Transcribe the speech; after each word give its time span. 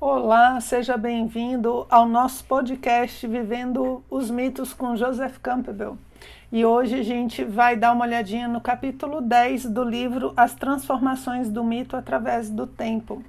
Olá, 0.00 0.60
seja 0.60 0.96
bem-vindo 0.96 1.86
ao 1.90 2.06
nosso 2.06 2.44
podcast 2.44 3.26
Vivendo 3.26 4.02
os 4.08 4.30
Mitos 4.30 4.72
com 4.72 4.96
Joseph 4.96 5.38
Campbell. 5.38 5.98
E 6.50 6.64
hoje 6.64 7.00
a 7.00 7.02
gente 7.02 7.44
vai 7.44 7.76
dar 7.76 7.92
uma 7.92 8.04
olhadinha 8.04 8.48
no 8.48 8.60
capítulo 8.60 9.20
10 9.20 9.66
do 9.66 9.84
livro 9.84 10.32
As 10.36 10.54
Transformações 10.54 11.50
do 11.50 11.62
Mito 11.62 11.96
através 11.96 12.48
do 12.48 12.66
Tempo. 12.66 13.22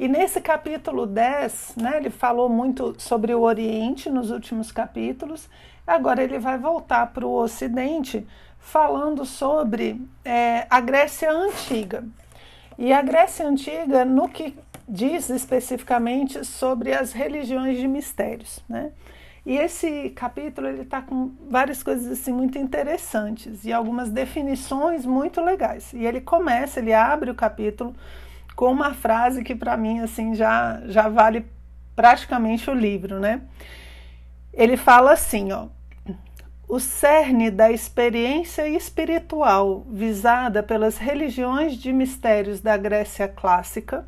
E 0.00 0.08
nesse 0.08 0.40
capítulo 0.40 1.06
10, 1.06 1.74
né, 1.76 1.98
ele 1.98 2.10
falou 2.10 2.48
muito 2.48 2.94
sobre 2.98 3.34
o 3.34 3.42
Oriente 3.42 4.10
nos 4.10 4.30
últimos 4.30 4.72
capítulos, 4.72 5.48
agora 5.86 6.22
ele 6.22 6.38
vai 6.38 6.58
voltar 6.58 7.12
para 7.12 7.26
o 7.26 7.32
Ocidente 7.32 8.26
falando 8.62 9.26
sobre 9.26 10.00
é, 10.24 10.66
a 10.70 10.80
Grécia 10.80 11.30
Antiga. 11.30 12.04
E 12.78 12.92
a 12.92 13.02
Grécia 13.02 13.46
Antiga, 13.46 14.04
no 14.04 14.28
que 14.28 14.56
diz 14.88 15.28
especificamente 15.28 16.44
sobre 16.44 16.94
as 16.94 17.12
religiões 17.12 17.76
de 17.78 17.86
mistérios, 17.86 18.64
né? 18.68 18.92
E 19.44 19.56
esse 19.56 20.10
capítulo 20.10 20.68
ele 20.68 20.82
está 20.82 21.02
com 21.02 21.32
várias 21.50 21.82
coisas 21.82 22.06
assim 22.06 22.32
muito 22.32 22.56
interessantes 22.56 23.64
e 23.64 23.72
algumas 23.72 24.08
definições 24.08 25.04
muito 25.04 25.40
legais. 25.40 25.92
E 25.92 26.06
ele 26.06 26.20
começa, 26.20 26.78
ele 26.78 26.94
abre 26.94 27.28
o 27.30 27.34
capítulo 27.34 27.94
com 28.54 28.70
uma 28.70 28.94
frase 28.94 29.42
que 29.42 29.54
para 29.54 29.76
mim 29.76 29.98
assim 29.98 30.34
já 30.34 30.80
já 30.86 31.08
vale 31.08 31.44
praticamente 31.96 32.70
o 32.70 32.74
livro, 32.74 33.18
né? 33.18 33.42
Ele 34.52 34.76
fala 34.76 35.12
assim, 35.12 35.50
ó: 35.50 35.66
o 36.72 36.80
cerne 36.80 37.50
da 37.50 37.70
experiência 37.70 38.66
espiritual 38.66 39.84
visada 39.90 40.62
pelas 40.62 40.96
religiões 40.96 41.76
de 41.76 41.92
mistérios 41.92 42.62
da 42.62 42.78
Grécia 42.78 43.28
clássica 43.28 44.06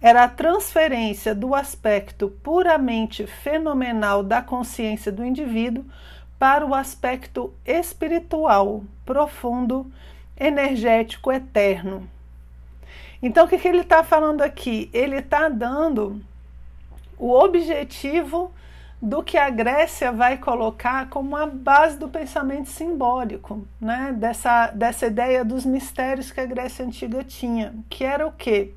era 0.00 0.22
a 0.22 0.28
transferência 0.28 1.34
do 1.34 1.56
aspecto 1.56 2.28
puramente 2.40 3.26
fenomenal 3.26 4.22
da 4.22 4.40
consciência 4.40 5.10
do 5.10 5.24
indivíduo 5.24 5.84
para 6.38 6.64
o 6.64 6.72
aspecto 6.72 7.52
espiritual, 7.66 8.84
profundo, 9.04 9.90
energético, 10.38 11.32
eterno. 11.32 12.08
Então, 13.20 13.44
o 13.44 13.48
que, 13.48 13.58
que 13.58 13.66
ele 13.66 13.80
está 13.80 14.04
falando 14.04 14.42
aqui? 14.42 14.88
Ele 14.92 15.16
está 15.16 15.48
dando 15.48 16.22
o 17.18 17.32
objetivo 17.32 18.54
do 19.02 19.20
que 19.20 19.36
a 19.36 19.50
Grécia 19.50 20.12
vai 20.12 20.38
colocar 20.38 21.08
como 21.08 21.36
a 21.36 21.44
base 21.44 21.98
do 21.98 22.08
pensamento 22.08 22.68
simbólico, 22.68 23.66
né? 23.80 24.14
dessa, 24.16 24.68
dessa 24.68 25.08
ideia 25.08 25.44
dos 25.44 25.66
mistérios 25.66 26.30
que 26.30 26.40
a 26.40 26.46
Grécia 26.46 26.86
Antiga 26.86 27.24
tinha, 27.24 27.74
que 27.90 28.04
era 28.04 28.24
o 28.24 28.30
quê? 28.30 28.72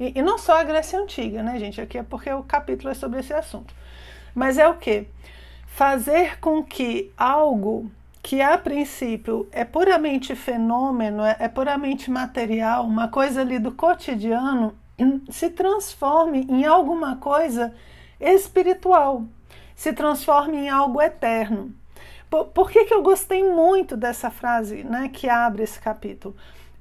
E, 0.00 0.18
e, 0.18 0.22
não 0.22 0.36
só 0.36 0.58
a 0.58 0.64
Grécia 0.64 0.98
Antiga, 0.98 1.44
né, 1.44 1.60
gente? 1.60 1.80
Aqui 1.80 1.96
é 1.96 2.02
porque 2.02 2.32
o 2.32 2.42
capítulo 2.42 2.90
é 2.90 2.94
sobre 2.94 3.20
esse 3.20 3.32
assunto. 3.32 3.72
Mas 4.34 4.58
é 4.58 4.66
o 4.66 4.74
que? 4.74 5.06
Fazer 5.68 6.40
com 6.40 6.60
que 6.62 7.12
algo 7.16 7.88
que 8.20 8.42
a 8.42 8.58
princípio 8.58 9.48
é 9.52 9.64
puramente 9.64 10.34
fenômeno, 10.34 11.22
é, 11.22 11.36
é 11.38 11.48
puramente 11.48 12.10
material, 12.10 12.84
uma 12.84 13.06
coisa 13.06 13.42
ali 13.42 13.60
do 13.60 13.70
cotidiano, 13.70 14.76
se 15.30 15.50
transforme 15.50 16.44
em 16.48 16.64
alguma 16.64 17.16
coisa 17.16 17.72
espiritual, 18.20 19.24
se 19.78 19.92
transforme 19.92 20.56
em 20.56 20.68
algo 20.68 21.00
eterno. 21.00 21.72
Por, 22.28 22.46
por 22.46 22.68
que, 22.68 22.84
que 22.84 22.92
eu 22.92 23.00
gostei 23.00 23.44
muito 23.44 23.96
dessa 23.96 24.28
frase 24.28 24.82
né, 24.82 25.08
que 25.08 25.28
abre 25.28 25.62
esse 25.62 25.78
capítulo? 25.80 26.34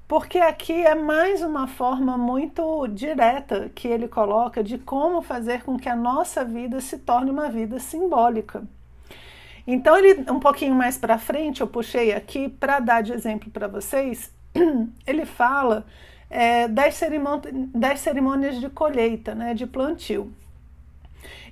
porque 0.07 0.37
aqui 0.37 0.71
é 0.71 0.95
mais 0.95 1.41
uma 1.41 1.67
forma 1.67 2.17
muito 2.17 2.87
direta 2.87 3.69
que 3.75 3.89
ele 3.89 4.07
coloca 4.07 4.63
de 4.63 4.77
como 4.77 5.21
fazer 5.21 5.63
com 5.63 5.77
que 5.77 5.89
a 5.89 5.97
nossa 5.97 6.45
vida 6.45 6.79
se 6.79 6.97
torne 6.97 7.29
uma 7.29 7.49
vida 7.49 7.77
simbólica. 7.77 8.63
Então, 9.67 9.97
ele 9.97 10.23
um 10.31 10.39
pouquinho 10.39 10.73
mais 10.73 10.97
para 10.97 11.17
frente, 11.17 11.59
eu 11.59 11.67
puxei 11.67 12.13
aqui 12.13 12.47
para 12.47 12.79
dar 12.79 13.03
de 13.03 13.11
exemplo 13.11 13.51
para 13.51 13.67
vocês, 13.67 14.33
ele 15.05 15.25
fala 15.25 15.85
é, 16.29 16.69
das, 16.69 16.95
cerimônias, 16.95 17.53
das 17.75 17.99
cerimônias 17.99 18.61
de 18.61 18.69
colheita, 18.69 19.35
né, 19.35 19.53
de 19.53 19.67
plantio. 19.67 20.31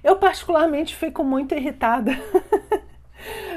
Eu, 0.03 0.15
particularmente, 0.17 0.95
fico 0.95 1.23
muito 1.23 1.55
irritada 1.55 2.11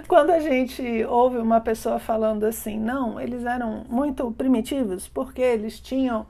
Quando 0.07 0.31
a 0.31 0.41
gente 0.41 1.05
ouve 1.05 1.39
uma 1.39 1.61
pessoa 1.61 1.99
falando 1.99 2.45
assim, 2.45 2.79
não, 2.79 3.21
eles 3.21 3.45
eram 3.45 3.85
muito 3.89 4.31
primitivos 4.33 5.07
porque 5.07 5.43
eles 5.43 5.79
tinham, 5.81 6.27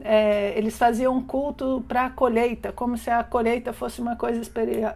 é, 0.00 0.56
eles 0.56 0.78
faziam 0.78 1.20
culto 1.22 1.84
para 1.86 2.06
a 2.06 2.10
colheita, 2.10 2.72
como 2.72 2.96
se 2.96 3.10
a 3.10 3.22
colheita 3.22 3.72
fosse 3.72 4.00
uma 4.00 4.16
coisa 4.16 4.40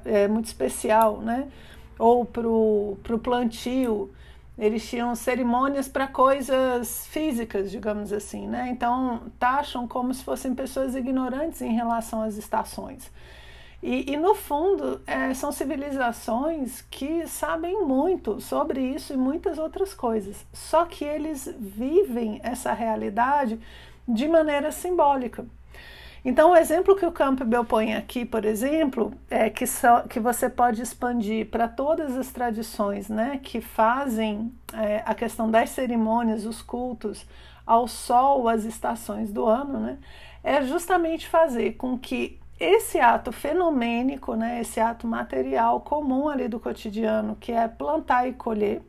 é, 0.04 0.28
muito 0.28 0.47
especial, 0.47 1.19
né? 1.19 1.49
Ou 1.99 2.25
para 2.25 2.49
o 2.49 3.19
plantio, 3.22 4.10
eles 4.59 4.88
tinham 4.88 5.14
cerimônias 5.14 5.87
para 5.88 6.06
coisas 6.06 7.06
físicas, 7.09 7.70
digamos 7.70 8.12
assim, 8.12 8.49
né? 8.49 8.70
Então 8.70 9.25
taxam 9.38 9.87
como 9.87 10.12
se 10.14 10.25
fossem 10.25 10.54
pessoas 10.54 10.97
ignorantes 10.97 11.60
em 11.60 11.75
relação 11.75 12.22
às 12.22 12.37
estações. 12.37 13.10
E, 13.82 14.12
e 14.12 14.16
no 14.16 14.34
fundo, 14.34 15.00
é, 15.06 15.34
são 15.34 15.50
civilizações 15.50 16.82
que 16.82 17.26
sabem 17.26 17.84
muito 17.84 18.41
sobre 18.41 18.81
isso 18.81 19.12
e 19.12 19.16
muitas 19.16 19.59
outras 19.59 19.93
coisas. 19.93 20.47
Só 20.53 20.84
que 20.84 21.04
eles 21.04 21.53
vivem 21.59 22.41
essa 22.44 22.72
realidade 22.72 23.59
de 24.06 24.28
maneira 24.28 24.70
simbólica. 24.70 25.44
Então, 26.25 26.53
o 26.53 26.56
exemplo 26.56 26.94
que 26.94 27.04
o 27.04 27.10
Campbell 27.10 27.65
põe 27.65 27.94
aqui, 27.94 28.25
por 28.25 28.44
exemplo, 28.44 29.12
é 29.28 29.50
que, 29.50 29.66
só, 29.66 30.03
que 30.03 30.20
você 30.20 30.49
pode 30.49 30.81
expandir 30.81 31.50
para 31.50 31.66
todas 31.66 32.16
as 32.16 32.31
tradições 32.31 33.09
né, 33.09 33.41
que 33.43 33.60
fazem 33.60 34.53
é, 34.72 35.03
a 35.04 35.14
questão 35.16 35.50
das 35.50 35.70
cerimônias, 35.70 36.47
os 36.47 36.62
cultos 36.62 37.26
ao 37.66 37.88
sol, 37.88 38.49
as 38.49 38.64
estações 38.64 39.32
do 39.32 39.47
ano, 39.47 39.81
né, 39.81 39.99
é 40.44 40.62
justamente 40.62 41.28
fazer 41.28 41.72
com 41.72 41.99
que 41.99 42.38
esse 42.62 43.00
ato 43.00 43.32
fenomênico, 43.32 44.36
né, 44.36 44.60
esse 44.60 44.78
ato 44.78 45.04
material 45.06 45.80
comum 45.80 46.28
ali 46.28 46.46
do 46.46 46.60
cotidiano, 46.60 47.36
que 47.36 47.50
é 47.50 47.66
plantar 47.66 48.28
e 48.28 48.32
colher, 48.32 48.80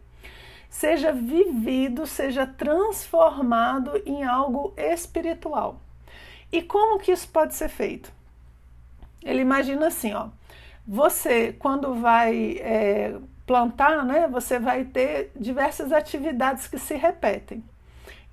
seja 0.69 1.11
vivido, 1.11 2.06
seja 2.06 2.45
transformado 2.45 4.00
em 4.06 4.23
algo 4.23 4.73
espiritual. 4.78 5.79
E 6.51 6.62
como 6.62 7.00
que 7.00 7.12
isso 7.12 7.28
pode 7.29 7.56
ser 7.56 7.67
feito? 7.67 8.12
Ele 9.23 9.41
imagina 9.41 9.88
assim, 9.88 10.13
ó, 10.13 10.28
você 10.88 11.53
quando 11.53 11.95
vai 11.95 12.57
é, 12.59 13.16
plantar, 13.44 14.06
né, 14.06 14.28
você 14.28 14.59
vai 14.59 14.83
ter 14.83 15.31
diversas 15.35 15.91
atividades 15.91 16.67
que 16.67 16.78
se 16.78 16.95
repetem. 16.95 17.63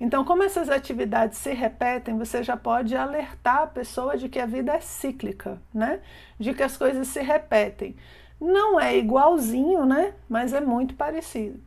Então, 0.01 0.25
como 0.25 0.41
essas 0.41 0.67
atividades 0.67 1.37
se 1.37 1.53
repetem, 1.53 2.17
você 2.17 2.41
já 2.41 2.57
pode 2.57 2.97
alertar 2.97 3.61
a 3.61 3.67
pessoa 3.67 4.17
de 4.17 4.27
que 4.27 4.39
a 4.39 4.47
vida 4.47 4.73
é 4.73 4.79
cíclica, 4.79 5.61
né? 5.71 5.99
De 6.39 6.55
que 6.55 6.63
as 6.63 6.75
coisas 6.75 7.07
se 7.07 7.21
repetem. 7.21 7.95
Não 8.39 8.79
é 8.79 8.97
igualzinho, 8.97 9.85
né? 9.85 10.15
Mas 10.27 10.53
é 10.53 10.59
muito 10.59 10.95
parecido. 10.95 11.59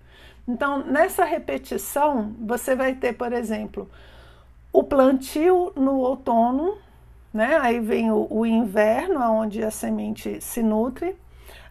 Então, 0.48 0.84
nessa 0.84 1.24
repetição, 1.24 2.34
você 2.40 2.74
vai 2.74 2.96
ter, 2.96 3.12
por 3.12 3.32
exemplo, 3.32 3.88
o 4.72 4.82
plantio 4.82 5.72
no 5.76 5.98
outono, 5.98 6.76
né? 7.32 7.56
Aí 7.58 7.78
vem 7.78 8.10
o, 8.10 8.26
o 8.28 8.44
inverno, 8.44 9.20
onde 9.30 9.62
a 9.62 9.70
semente 9.70 10.40
se 10.40 10.60
nutre. 10.60 11.16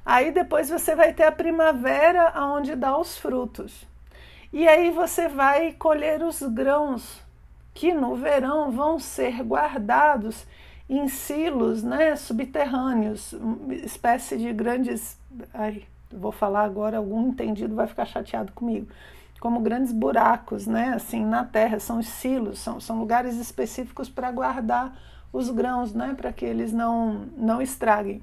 Aí 0.05 0.31
depois 0.31 0.69
você 0.69 0.95
vai 0.95 1.11
ter 1.11 1.23
a 1.23 1.31
primavera, 1.31 2.33
onde 2.41 2.73
dá 2.73 2.97
os 2.97 3.17
frutos. 3.17 3.85
E 4.53 4.67
aí 4.67 4.91
você 4.91 5.27
vai 5.27 5.73
colher 5.73 6.21
os 6.21 6.39
grãos 6.43 7.19
que 7.73 7.91
no 7.91 8.15
verão 8.15 8.69
vão 8.69 8.99
ser 8.99 9.41
guardados 9.41 10.45
em 10.87 11.07
silos 11.07 11.81
né, 11.81 12.15
subterrâneos, 12.15 13.33
espécie 13.83 14.37
de 14.37 14.53
grandes. 14.53 15.17
Ai, 15.51 15.85
vou 16.11 16.31
falar 16.31 16.65
agora, 16.65 16.97
algum 16.97 17.29
entendido 17.29 17.73
vai 17.73 17.87
ficar 17.87 18.05
chateado 18.05 18.51
comigo. 18.51 18.87
Como 19.39 19.59
grandes 19.59 19.91
buracos, 19.91 20.67
né? 20.67 20.93
Assim, 20.93 21.25
na 21.25 21.43
terra, 21.43 21.79
são 21.79 21.97
os 21.97 22.07
silos, 22.07 22.59
são, 22.59 22.79
são 22.79 22.99
lugares 22.99 23.35
específicos 23.37 24.07
para 24.07 24.31
guardar 24.31 24.95
os 25.33 25.49
grãos, 25.49 25.95
né? 25.95 26.13
Para 26.15 26.31
que 26.31 26.45
eles 26.45 26.71
não, 26.71 27.25
não 27.35 27.59
estraguem. 27.59 28.21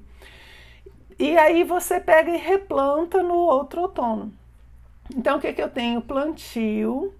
E 1.19 1.37
aí 1.37 1.65
você 1.65 1.99
pega 1.99 2.31
e 2.31 2.37
replanta 2.37 3.21
no 3.21 3.35
outro 3.35 3.81
outono. 3.81 4.31
Então, 5.15 5.37
o 5.37 5.41
que, 5.41 5.51
que 5.53 5.61
eu 5.61 5.69
tenho? 5.69 6.01
Plantio, 6.01 7.13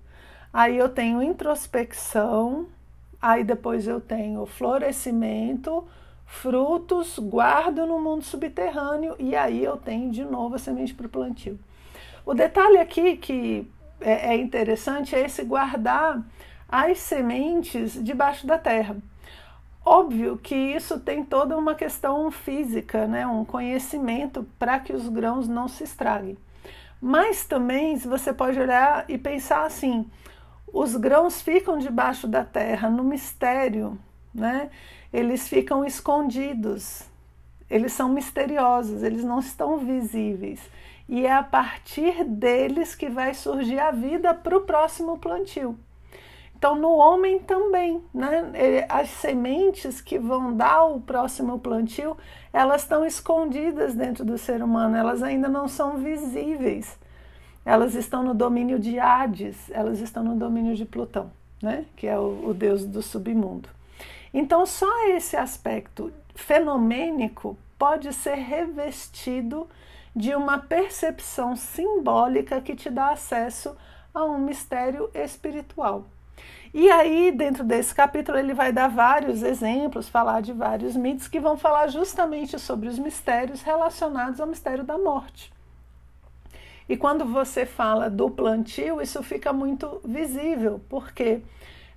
aí 0.54 0.78
eu 0.78 0.88
tenho 0.88 1.22
introspecção, 1.22 2.68
aí 3.22 3.44
depois 3.44 3.88
eu 3.88 4.00
tenho 4.00 4.46
florescimento, 4.46 5.86
frutos, 6.26 7.20
guardo 7.20 7.86
no 7.86 8.00
mundo 8.00 8.24
subterrâneo 8.24 9.16
e 9.20 9.36
aí 9.36 9.64
eu 9.64 9.76
tenho 9.76 10.10
de 10.10 10.24
novo 10.24 10.56
a 10.56 10.58
semente 10.58 10.94
para 10.94 11.06
o 11.06 11.10
plantio. 11.10 11.60
O 12.26 12.34
detalhe 12.34 12.78
aqui 12.78 13.18
que 13.18 13.70
é, 14.00 14.34
é 14.34 14.38
interessante 14.38 15.14
é 15.14 15.26
esse 15.26 15.44
guardar 15.44 16.24
as 16.70 17.00
sementes 17.00 18.02
debaixo 18.02 18.48
da 18.48 18.58
terra. 18.58 18.96
Óbvio 19.84 20.38
que 20.38 20.56
isso 20.56 21.00
tem 21.00 21.26
toda 21.26 21.58
uma 21.58 21.76
questão 21.76 22.32
física, 22.32 23.08
né? 23.08 23.28
um 23.28 23.44
conhecimento 23.44 24.48
para 24.58 24.80
que 24.80 24.94
os 24.94 25.10
grãos 25.10 25.48
não 25.48 25.68
se 25.68 25.84
estraguem. 25.84 26.38
Mas 27.02 27.44
também 27.44 27.98
você 27.98 28.32
pode 28.32 28.60
olhar 28.60 29.06
e 29.10 29.18
pensar 29.18 29.66
assim: 29.66 30.10
os 30.72 30.96
grãos 30.96 31.42
ficam 31.42 31.80
debaixo 31.80 32.28
da 32.28 32.46
terra 32.46 32.90
no 32.90 33.04
mistério, 33.04 33.98
né? 34.34 34.70
eles 35.12 35.48
ficam 35.48 35.84
escondidos, 35.84 37.04
eles 37.70 37.92
são 37.92 38.10
misteriosos, 38.10 39.04
eles 39.04 39.24
não 39.24 39.40
estão 39.40 39.78
visíveis. 39.78 40.60
E 41.10 41.26
é 41.26 41.34
a 41.34 41.44
partir 41.44 42.24
deles 42.24 42.96
que 42.96 43.10
vai 43.10 43.34
surgir 43.34 43.80
a 43.80 43.92
vida 43.92 44.34
para 44.34 44.58
o 44.58 44.62
próximo 44.62 45.18
plantio. 45.18 45.78
Então, 46.62 46.76
no 46.76 46.92
homem 46.92 47.40
também, 47.40 48.04
né? 48.14 48.86
As 48.88 49.10
sementes 49.10 50.00
que 50.00 50.20
vão 50.20 50.56
dar 50.56 50.84
o 50.84 51.02
próximo 51.02 51.58
plantio, 51.58 52.16
elas 52.54 52.84
estão 52.84 53.04
escondidas 53.04 53.96
dentro 53.96 54.24
do 54.24 54.38
ser 54.38 54.62
humano, 54.62 54.96
elas 54.96 55.24
ainda 55.24 55.50
não 55.50 55.68
são 55.68 55.98
visíveis. 55.98 57.00
Elas 57.66 57.96
estão 57.96 58.22
no 58.22 58.36
domínio 58.36 58.78
de 58.78 59.00
Hades, 59.00 59.72
elas 59.72 60.02
estão 60.02 60.24
no 60.24 60.36
domínio 60.36 60.76
de 60.76 60.86
Plutão, 60.86 61.32
né? 61.64 61.84
Que 61.96 62.06
é 62.06 62.20
o, 62.20 62.50
o 62.50 62.54
deus 62.54 62.86
do 62.86 63.02
submundo. 63.02 63.68
Então, 64.32 64.64
só 64.64 65.08
esse 65.08 65.36
aspecto 65.36 66.14
fenomênico 66.36 67.58
pode 67.76 68.14
ser 68.14 68.36
revestido 68.36 69.68
de 70.16 70.36
uma 70.36 70.60
percepção 70.60 71.56
simbólica 71.56 72.62
que 72.62 72.76
te 72.76 72.92
dá 72.92 73.10
acesso 73.10 73.76
a 74.14 74.24
um 74.24 74.38
mistério 74.38 75.10
espiritual. 75.16 76.06
E 76.74 76.90
aí, 76.90 77.32
dentro 77.32 77.64
desse 77.64 77.94
capítulo, 77.94 78.38
ele 78.38 78.54
vai 78.54 78.72
dar 78.72 78.88
vários 78.88 79.44
exemplos, 79.44 80.08
falar 80.08 80.42
de 80.42 80.54
vários 80.54 80.96
mitos 80.96 81.28
que 81.28 81.40
vão 81.40 81.58
falar 81.58 81.88
justamente 81.88 82.58
sobre 82.58 82.88
os 82.88 82.98
mistérios 82.98 83.62
relacionados 83.62 84.40
ao 84.40 84.48
mistério 84.48 84.84
da 84.84 84.98
morte. 84.98 85.52
E 86.88 86.96
quando 86.96 87.26
você 87.26 87.66
fala 87.66 88.10
do 88.10 88.30
plantio, 88.30 89.02
isso 89.02 89.22
fica 89.22 89.52
muito 89.52 90.02
visível, 90.04 90.82
porque 90.90 91.42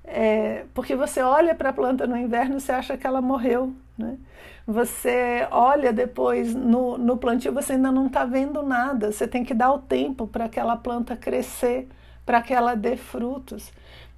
é, 0.05 0.67
porque 0.75 0.95
você 0.95 1.23
olha 1.23 1.55
para 1.55 1.71
a 1.71 1.73
planta 1.73 2.07
no 2.07 2.17
inverno 2.17 2.59
e 2.59 2.61
você 2.61 2.73
acha 2.73 2.97
que 2.97 3.07
ela 3.07 3.23
morreu. 3.23 3.73
Né? 3.97 4.19
Você 4.67 5.49
olha 5.51 5.93
depois 5.93 6.55
no, 6.55 6.99
no 6.99 7.17
plantio, 7.17 7.53
você 7.53 7.73
ainda 7.73 7.91
não 7.91 8.07
está 8.07 8.25
vendo 8.25 8.63
nada. 8.63 9.11
Você 9.11 9.27
tem 9.27 9.45
que 9.45 9.55
dar 9.55 9.73
o 9.73 9.79
tempo 9.79 10.27
para 10.27 10.45
aquela 10.45 10.77
planta 10.77 11.17
crescer, 11.17 11.89
para 12.27 12.43
que 12.43 12.53
ela 12.53 12.75
dê 12.75 12.97
frutos. 12.97 13.73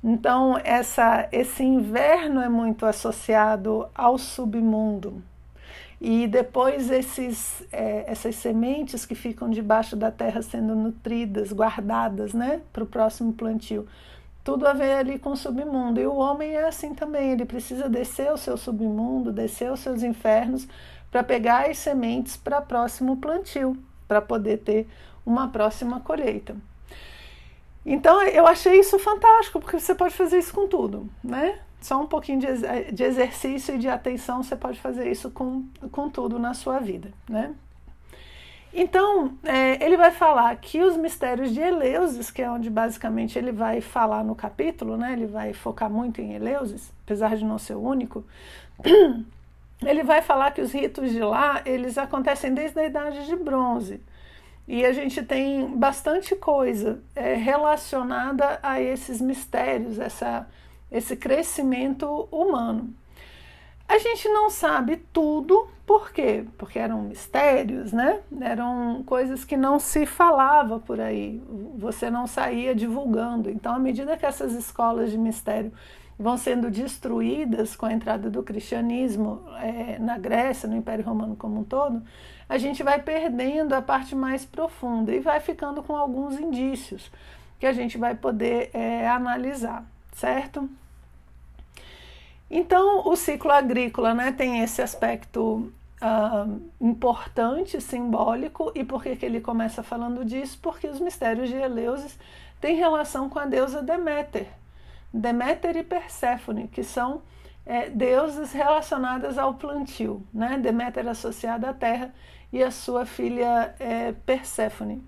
Então, 0.09 0.57
essa, 0.63 1.29
esse 1.33 1.65
inverno 1.65 2.41
é 2.41 2.49
muito 2.49 2.87
associado 2.87 3.89
ao 3.93 4.17
submundo. 4.17 5.21
E 6.01 6.29
depois 6.29 6.93
esses, 6.93 7.65
é, 7.73 8.05
essas 8.07 8.37
sementes 8.37 9.05
que 9.05 9.17
ficam 9.17 9.51
debaixo 9.51 9.97
da 9.97 10.13
terra 10.13 10.43
sendo 10.43 10.77
nutridas, 10.77 11.53
guardadas 11.53 12.33
né, 12.33 12.61
para 12.73 12.85
o 12.85 12.87
próximo 12.87 13.33
plantio 13.33 13.85
tudo 14.45 14.65
a 14.69 14.73
ver 14.73 14.93
ali 14.93 15.19
com 15.19 15.31
o 15.31 15.37
submundo. 15.37 16.01
E 16.01 16.07
o 16.07 16.15
homem 16.15 16.53
é 16.53 16.69
assim 16.69 16.95
também, 16.95 17.33
ele 17.33 17.45
precisa 17.45 17.89
descer 17.89 18.31
o 18.31 18.37
seu 18.37 18.57
submundo, 18.57 19.33
descer 19.33 19.73
os 19.73 19.81
seus 19.81 20.05
infernos 20.05 20.69
para 21.11 21.25
pegar 21.25 21.69
as 21.69 21.79
sementes 21.79 22.37
para 22.37 22.61
próximo 22.61 23.17
plantio, 23.17 23.77
para 24.07 24.23
poder 24.23 24.59
ter 24.59 24.87
uma 25.27 25.49
próxima 25.49 25.99
colheita. 25.99 26.55
Então 27.87 28.21
eu 28.25 28.45
achei 28.49 28.81
isso 28.81 28.99
fantástico, 28.99 29.61
porque 29.61 29.79
você 29.79 29.95
pode 29.95 30.13
fazer 30.13 30.39
isso 30.39 30.53
com 30.53 30.67
tudo, 30.67 31.09
né? 31.23 31.61
Só 31.81 32.01
um 32.03 32.07
pouquinho 32.07 32.41
de, 32.41 32.93
de 32.93 33.05
exercício 33.05 33.77
e 33.77 33.79
de 33.79 33.89
atenção, 33.89 34.43
você 34.43 34.57
pode 34.57 34.81
fazer 34.81 35.09
isso 35.09 35.31
com, 35.31 35.65
com 35.93 36.11
tudo 36.11 36.37
na 36.37 36.53
sua 36.53 36.81
vida, 36.81 37.13
né? 37.29 37.55
Então, 38.75 39.39
é, 39.43 39.83
ele 39.83 39.97
vai 39.97 40.11
falar 40.11 40.55
que 40.57 40.83
os 40.83 40.97
mistérios 40.99 41.55
de 41.55 41.61
Eleusis, 41.61 42.31
que 42.31 42.43
é 42.43 42.51
onde 42.51 42.69
basicamente 42.69 43.39
ele 43.39 43.51
vai 43.51 43.81
falar 43.81 44.23
no 44.23 44.35
capítulo, 44.35 44.99
né? 44.99 45.15
ele 45.15 45.27
vai 45.27 45.55
focar 45.55 45.89
muito 45.89 46.21
em 46.21 46.35
Eleusis, 46.35 46.93
apesar 47.05 47.37
de 47.37 47.45
não 47.45 47.59
ser 47.59 47.75
o 47.75 47.81
único, 47.81 48.23
ele 49.81 50.03
vai 50.03 50.21
falar 50.21 50.51
que 50.51 50.61
os 50.61 50.73
ritos 50.73 51.11
de 51.11 51.21
lá, 51.21 51.63
eles 51.65 51.97
acontecem 51.97 52.53
desde 52.53 52.79
a 52.79 52.85
Idade 52.85 53.25
de 53.25 53.37
Bronze. 53.37 53.99
E 54.67 54.85
a 54.85 54.93
gente 54.93 55.23
tem 55.23 55.67
bastante 55.77 56.35
coisa 56.35 57.01
é, 57.15 57.35
relacionada 57.35 58.59
a 58.63 58.81
esses 58.81 59.21
mistérios, 59.21 59.99
essa, 59.99 60.49
esse 60.91 61.17
crescimento 61.17 62.29
humano. 62.33 62.93
A 63.89 63.99
gente 63.99 64.29
não 64.29 64.51
sabe 64.51 64.97
tudo, 65.13 65.69
por 65.87 66.11
quê? 66.11 66.45
Porque 66.59 66.77
eram 66.77 67.03
mistérios, 67.03 67.93
né? 67.93 68.21
Eram 68.41 69.05
coisas 69.07 69.45
que 69.45 69.57
não 69.57 69.79
se 69.79 70.05
falava 70.05 70.81
por 70.81 71.01
aí, 71.01 71.41
você 71.79 72.11
não 72.11 72.27
saía 72.27 72.75
divulgando. 72.75 73.49
Então, 73.49 73.73
à 73.73 73.79
medida 73.79 74.17
que 74.17 74.27
essas 74.27 74.53
escolas 74.55 75.13
de 75.13 75.17
mistério 75.17 75.73
vão 76.19 76.37
sendo 76.37 76.71
destruídas 76.71 77.77
com 77.77 77.87
a 77.87 77.93
entrada 77.93 78.29
do 78.29 78.43
cristianismo 78.43 79.45
é, 79.61 79.99
na 80.01 80.19
Grécia, 80.19 80.69
no 80.69 80.77
Império 80.77 81.05
Romano 81.05 81.37
como 81.37 81.61
um 81.61 81.65
todo, 81.65 82.03
a 82.49 82.59
gente 82.59 82.83
vai 82.83 83.01
perdendo 83.03 83.75
a 83.75 83.83
parte 83.83 84.15
mais 84.15 84.45
profunda 84.45 85.13
e 85.13 85.21
vai 85.21 85.41
ficando 85.41 85.83
com 85.83 85.97
alguns 85.97 86.39
indícios 86.39 87.11
que 87.59 87.67
a 87.67 87.73
gente 87.73 87.99
vai 87.99 88.15
poder 88.15 88.71
é, 88.73 89.09
analisar, 89.09 89.85
certo? 90.13 90.69
Então, 92.51 93.09
o 93.09 93.17
ciclo 93.17 93.51
agrícola 93.51 94.15
né, 94.15 94.31
tem 94.31 94.63
esse 94.63 94.81
aspecto 94.81 95.73
uh, 96.01 96.63
importante, 96.81 97.81
simbólico, 97.81 98.71
e 98.75 98.85
por 98.85 99.03
que, 99.03 99.17
que 99.17 99.27
ele 99.27 99.41
começa 99.41 99.83
falando 99.83 100.25
disso? 100.25 100.59
Porque 100.63 100.87
os 100.87 101.01
mistérios 101.01 101.49
de 101.49 101.57
Eleusis 101.57 102.17
têm 102.61 102.77
relação 102.77 103.29
com 103.29 103.39
a 103.39 103.47
deusa 103.47 103.83
Deméter, 103.83 104.49
Deméter 105.13 105.77
e 105.77 105.83
Perséfone, 105.83 106.69
que 106.69 106.85
são 106.85 107.23
é, 107.67 107.91
deuses 107.91 108.53
relacionadas 108.53 109.37
ao 109.37 109.55
plantio, 109.55 110.25
né? 110.33 110.57
Deméter 110.57 111.07
associada 111.09 111.71
à 111.71 111.75
terra 111.75 112.15
e 112.53 112.63
a 112.63 112.71
sua 112.71 113.05
filha 113.05 113.75
é, 113.81 114.13
Perséfone. 114.13 115.03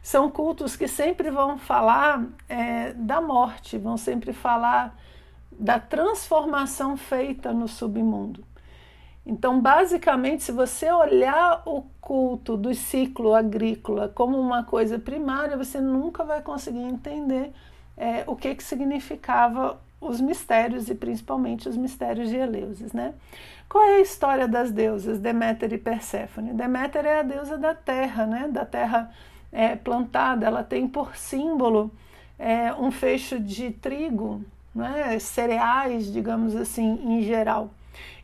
São 0.00 0.30
cultos 0.30 0.76
que 0.76 0.86
sempre 0.86 1.30
vão 1.30 1.58
falar 1.58 2.24
é, 2.48 2.92
da 2.92 3.20
morte, 3.20 3.76
vão 3.76 3.96
sempre 3.96 4.32
falar 4.32 4.96
da 5.50 5.80
transformação 5.80 6.96
feita 6.96 7.52
no 7.52 7.66
submundo. 7.66 8.44
Então, 9.26 9.60
basicamente, 9.60 10.44
se 10.44 10.52
você 10.52 10.92
olhar 10.92 11.62
o 11.64 11.82
culto 12.00 12.56
do 12.56 12.74
ciclo 12.74 13.34
agrícola 13.34 14.08
como 14.08 14.38
uma 14.38 14.62
coisa 14.62 14.98
primária, 14.98 15.56
você 15.56 15.80
nunca 15.80 16.22
vai 16.22 16.42
conseguir 16.42 16.82
entender 16.82 17.52
é, 17.96 18.24
o 18.26 18.36
que, 18.36 18.54
que 18.54 18.62
significava 18.62 19.80
os 20.06 20.20
mistérios 20.20 20.88
e 20.88 20.94
principalmente 20.94 21.68
os 21.68 21.76
mistérios 21.76 22.28
de 22.28 22.36
Eleusis, 22.36 22.92
né? 22.92 23.14
Qual 23.68 23.82
é 23.82 23.96
a 23.96 24.00
história 24.00 24.46
das 24.46 24.70
deusas 24.70 25.18
Deméter 25.18 25.72
e 25.72 25.78
Perséfone? 25.78 26.52
Deméter 26.52 27.04
é 27.06 27.20
a 27.20 27.22
deusa 27.22 27.56
da 27.58 27.74
terra, 27.74 28.26
né? 28.26 28.48
Da 28.48 28.64
terra 28.64 29.10
é, 29.50 29.74
plantada. 29.74 30.46
Ela 30.46 30.62
tem 30.62 30.86
por 30.86 31.16
símbolo 31.16 31.90
é, 32.38 32.72
um 32.74 32.90
fecho 32.90 33.40
de 33.40 33.70
trigo 33.70 34.44
né, 34.74 35.18
cereais, 35.18 36.12
digamos 36.12 36.54
assim, 36.56 37.00
em 37.04 37.22
geral. 37.22 37.70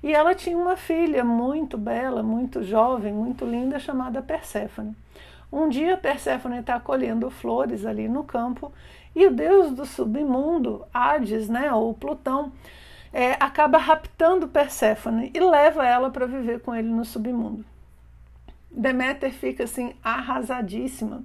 E 0.02 0.12
ela 0.12 0.34
tinha 0.34 0.56
uma 0.56 0.76
filha 0.76 1.24
muito 1.24 1.78
bela, 1.78 2.22
muito 2.22 2.62
jovem, 2.62 3.12
muito 3.12 3.44
linda, 3.44 3.78
chamada 3.78 4.20
Perséfone. 4.20 4.96
Um 5.52 5.68
dia 5.68 5.96
Perséfone 5.96 6.58
está 6.58 6.78
colhendo 6.78 7.30
flores 7.30 7.84
ali 7.84 8.08
no 8.08 8.24
campo 8.24 8.72
e 9.14 9.26
o 9.26 9.30
deus 9.30 9.72
do 9.72 9.84
submundo, 9.84 10.84
Hades, 10.92 11.48
né, 11.48 11.72
ou 11.72 11.92
Plutão, 11.94 12.52
é, 13.12 13.32
acaba 13.40 13.78
raptando 13.78 14.48
Perséfone 14.48 15.30
e 15.34 15.40
leva 15.40 15.86
ela 15.86 16.10
para 16.10 16.26
viver 16.26 16.60
com 16.60 16.74
ele 16.74 16.88
no 16.88 17.04
submundo. 17.04 17.64
Deméter 18.70 19.32
fica 19.32 19.64
assim 19.64 19.94
arrasadíssima 20.02 21.24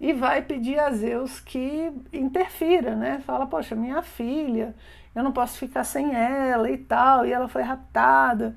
e 0.00 0.12
vai 0.12 0.42
pedir 0.42 0.78
a 0.78 0.90
Zeus 0.92 1.40
que 1.40 1.92
interfira, 2.12 2.94
né? 2.94 3.20
Fala, 3.24 3.46
poxa, 3.46 3.74
minha 3.74 4.02
filha, 4.02 4.74
eu 5.14 5.22
não 5.22 5.32
posso 5.32 5.58
ficar 5.58 5.84
sem 5.84 6.14
ela 6.14 6.70
e 6.70 6.78
tal, 6.78 7.24
e 7.26 7.32
ela 7.32 7.48
foi 7.48 7.62
raptada. 7.62 8.56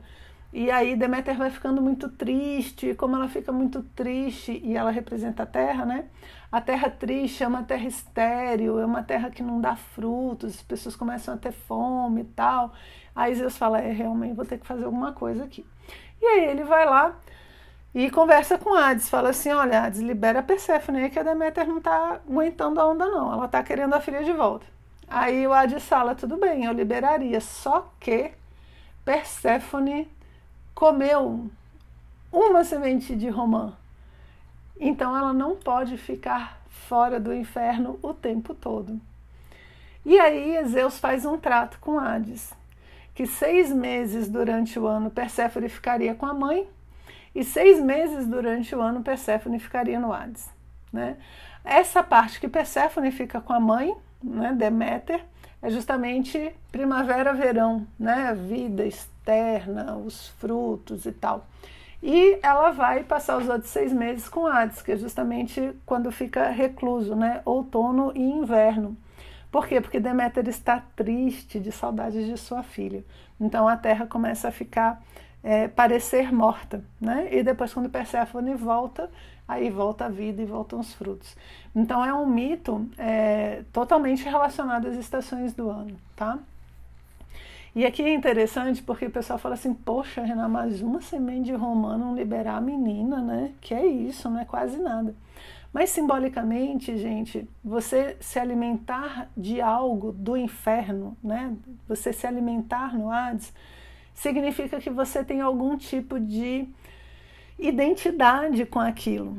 E 0.51 0.71
aí 0.71 0.95
Deméter 0.95 1.37
vai 1.37 1.49
ficando 1.49 1.81
muito 1.81 2.09
triste, 2.09 2.87
e 2.87 2.95
como 2.95 3.15
ela 3.15 3.27
fica 3.27 3.51
muito 3.51 3.83
triste, 3.83 4.61
e 4.63 4.75
ela 4.75 4.91
representa 4.91 5.43
a 5.43 5.45
terra, 5.45 5.85
né? 5.85 6.05
A 6.51 6.61
terra 6.61 6.89
triste 6.89 7.43
é 7.43 7.47
uma 7.47 7.63
terra 7.63 7.85
estéril, 7.85 8.79
é 8.79 8.85
uma 8.85 9.03
terra 9.03 9.29
que 9.29 9.43
não 9.43 9.59
dá 9.59 9.75
frutos, 9.75 10.55
as 10.55 10.61
pessoas 10.61 10.95
começam 10.95 11.33
a 11.33 11.37
ter 11.37 11.51
fome 11.51 12.21
e 12.21 12.25
tal. 12.25 12.73
Aí 13.15 13.35
Zeus 13.35 13.57
fala, 13.57 13.79
é, 13.81 13.91
realmente 13.91 14.35
vou 14.35 14.45
ter 14.45 14.57
que 14.57 14.65
fazer 14.65 14.85
alguma 14.85 15.11
coisa 15.11 15.43
aqui. 15.43 15.65
E 16.21 16.25
aí 16.25 16.45
ele 16.45 16.63
vai 16.63 16.85
lá, 16.85 17.15
e 17.93 18.09
conversa 18.11 18.57
com 18.57 18.73
Hades, 18.75 19.09
fala 19.09 19.29
assim, 19.29 19.51
olha, 19.51 19.81
Hades, 19.83 19.99
libera 19.99 20.39
a 20.39 20.43
Perséfone 20.43 20.99
aí 21.03 21.09
que 21.09 21.19
a 21.19 21.23
Deméter 21.23 21.67
não 21.67 21.81
tá 21.81 22.21
aguentando 22.27 22.79
a 22.79 22.87
onda 22.87 23.07
não, 23.07 23.33
ela 23.33 23.47
tá 23.47 23.63
querendo 23.63 23.93
a 23.93 24.01
filha 24.01 24.23
de 24.23 24.31
volta. 24.33 24.65
Aí 25.07 25.47
o 25.47 25.53
Hades 25.53 25.83
fala, 25.83 26.15
tudo 26.15 26.37
bem, 26.37 26.65
eu 26.65 26.73
liberaria, 26.73 27.41
só 27.41 27.91
que 27.99 28.31
Perséfone 29.03 30.07
comeu 30.77 31.49
uma 32.31 32.63
semente 32.63 33.15
de 33.15 33.27
romã. 33.29 33.73
Então 34.79 35.17
ela 35.17 35.33
não 35.33 35.55
pode 35.55 35.97
ficar 35.97 36.61
fora 36.69 37.19
do 37.19 37.33
inferno 37.33 37.97
o 37.99 38.13
tempo 38.13 38.53
todo. 38.53 39.01
E 40.05 40.19
aí 40.19 40.63
Zeus 40.67 40.99
faz 40.99 41.25
um 41.25 41.35
trato 41.35 41.79
com 41.79 41.97
Hades, 41.97 42.53
que 43.15 43.25
seis 43.25 43.73
meses 43.73 44.29
durante 44.29 44.77
o 44.77 44.85
ano 44.85 45.09
Perséfone 45.09 45.67
ficaria 45.67 46.13
com 46.13 46.27
a 46.27 46.33
mãe 46.35 46.69
e 47.33 47.43
seis 47.43 47.81
meses 47.81 48.27
durante 48.27 48.75
o 48.75 48.79
ano 48.79 49.01
Perséfone 49.01 49.57
ficaria 49.57 49.99
no 49.99 50.13
Hades. 50.13 50.47
Né? 50.93 51.17
Essa 51.65 52.03
parte 52.03 52.39
que 52.39 52.47
Perséfone 52.47 53.09
fica 53.09 53.41
com 53.41 53.51
a 53.51 53.59
mãe, 53.59 53.97
né, 54.23 54.53
Deméter, 54.53 55.25
é 55.59 55.71
justamente 55.71 56.55
primavera, 56.71 57.33
verão, 57.33 57.87
né, 57.97 58.35
vida 58.35 58.85
externa, 59.27 59.97
os 59.97 60.29
frutos 60.39 61.05
e 61.05 61.11
tal. 61.11 61.45
E 62.01 62.39
ela 62.41 62.71
vai 62.71 63.03
passar 63.03 63.37
os 63.37 63.49
outros 63.49 63.71
seis 63.71 63.91
meses 63.91 64.29
com 64.29 64.45
Hades, 64.45 64.81
que 64.81 64.91
é 64.91 64.97
justamente 64.97 65.73
quando 65.85 66.11
fica 66.11 66.49
recluso, 66.49 67.15
né, 67.15 67.41
outono 67.43 68.11
e 68.15 68.21
inverno. 68.21 68.95
Por 69.51 69.67
quê? 69.67 69.81
Porque 69.81 69.99
Deméter 69.99 70.47
está 70.47 70.83
triste 70.95 71.59
de 71.59 71.71
saudades 71.71 72.25
de 72.25 72.37
sua 72.37 72.61
filha. 72.63 73.03
Então 73.39 73.67
a 73.67 73.75
terra 73.75 74.05
começa 74.05 74.49
a 74.49 74.51
ficar, 74.51 75.01
é, 75.43 75.67
parecer 75.67 76.31
morta, 76.31 76.83
né? 76.99 77.29
E 77.31 77.41
depois 77.41 77.73
quando 77.73 77.89
Perséfone 77.89 78.53
volta, 78.55 79.09
aí 79.47 79.69
volta 79.69 80.05
a 80.05 80.09
vida 80.09 80.41
e 80.41 80.45
voltam 80.45 80.79
os 80.79 80.93
frutos. 80.93 81.35
Então 81.75 82.05
é 82.05 82.13
um 82.13 82.25
mito 82.25 82.87
é, 82.97 83.63
totalmente 83.71 84.23
relacionado 84.25 84.87
às 84.87 84.97
estações 84.97 85.53
do 85.53 85.69
ano, 85.69 85.97
tá? 86.15 86.37
E 87.77 87.85
aqui 87.85 88.01
é 88.01 88.11
interessante 88.11 88.81
porque 88.81 89.05
o 89.05 89.11
pessoal 89.11 89.37
fala 89.37 89.53
assim, 89.53 89.71
poxa, 89.71 90.23
Renan, 90.23 90.47
mais 90.47 90.81
uma 90.81 90.99
semente 90.99 91.51
de 91.51 91.51
não 91.51 92.15
liberar 92.15 92.55
a 92.55 92.59
menina, 92.59 93.21
né? 93.21 93.53
Que 93.61 93.71
é 93.75 93.85
isso, 93.85 94.27
não 94.31 94.39
é 94.39 94.45
quase 94.45 94.79
nada. 94.79 95.13
Mas 95.71 95.91
simbolicamente, 95.91 96.97
gente, 96.97 97.47
você 97.63 98.17
se 98.19 98.39
alimentar 98.39 99.29
de 99.37 99.61
algo 99.61 100.11
do 100.11 100.35
inferno, 100.35 101.15
né? 101.23 101.55
Você 101.87 102.11
se 102.11 102.25
alimentar 102.25 102.97
no 102.97 103.11
Hades, 103.11 103.53
significa 104.11 104.79
que 104.79 104.89
você 104.89 105.23
tem 105.23 105.39
algum 105.39 105.77
tipo 105.77 106.19
de 106.19 106.67
identidade 107.59 108.65
com 108.65 108.79
aquilo. 108.79 109.37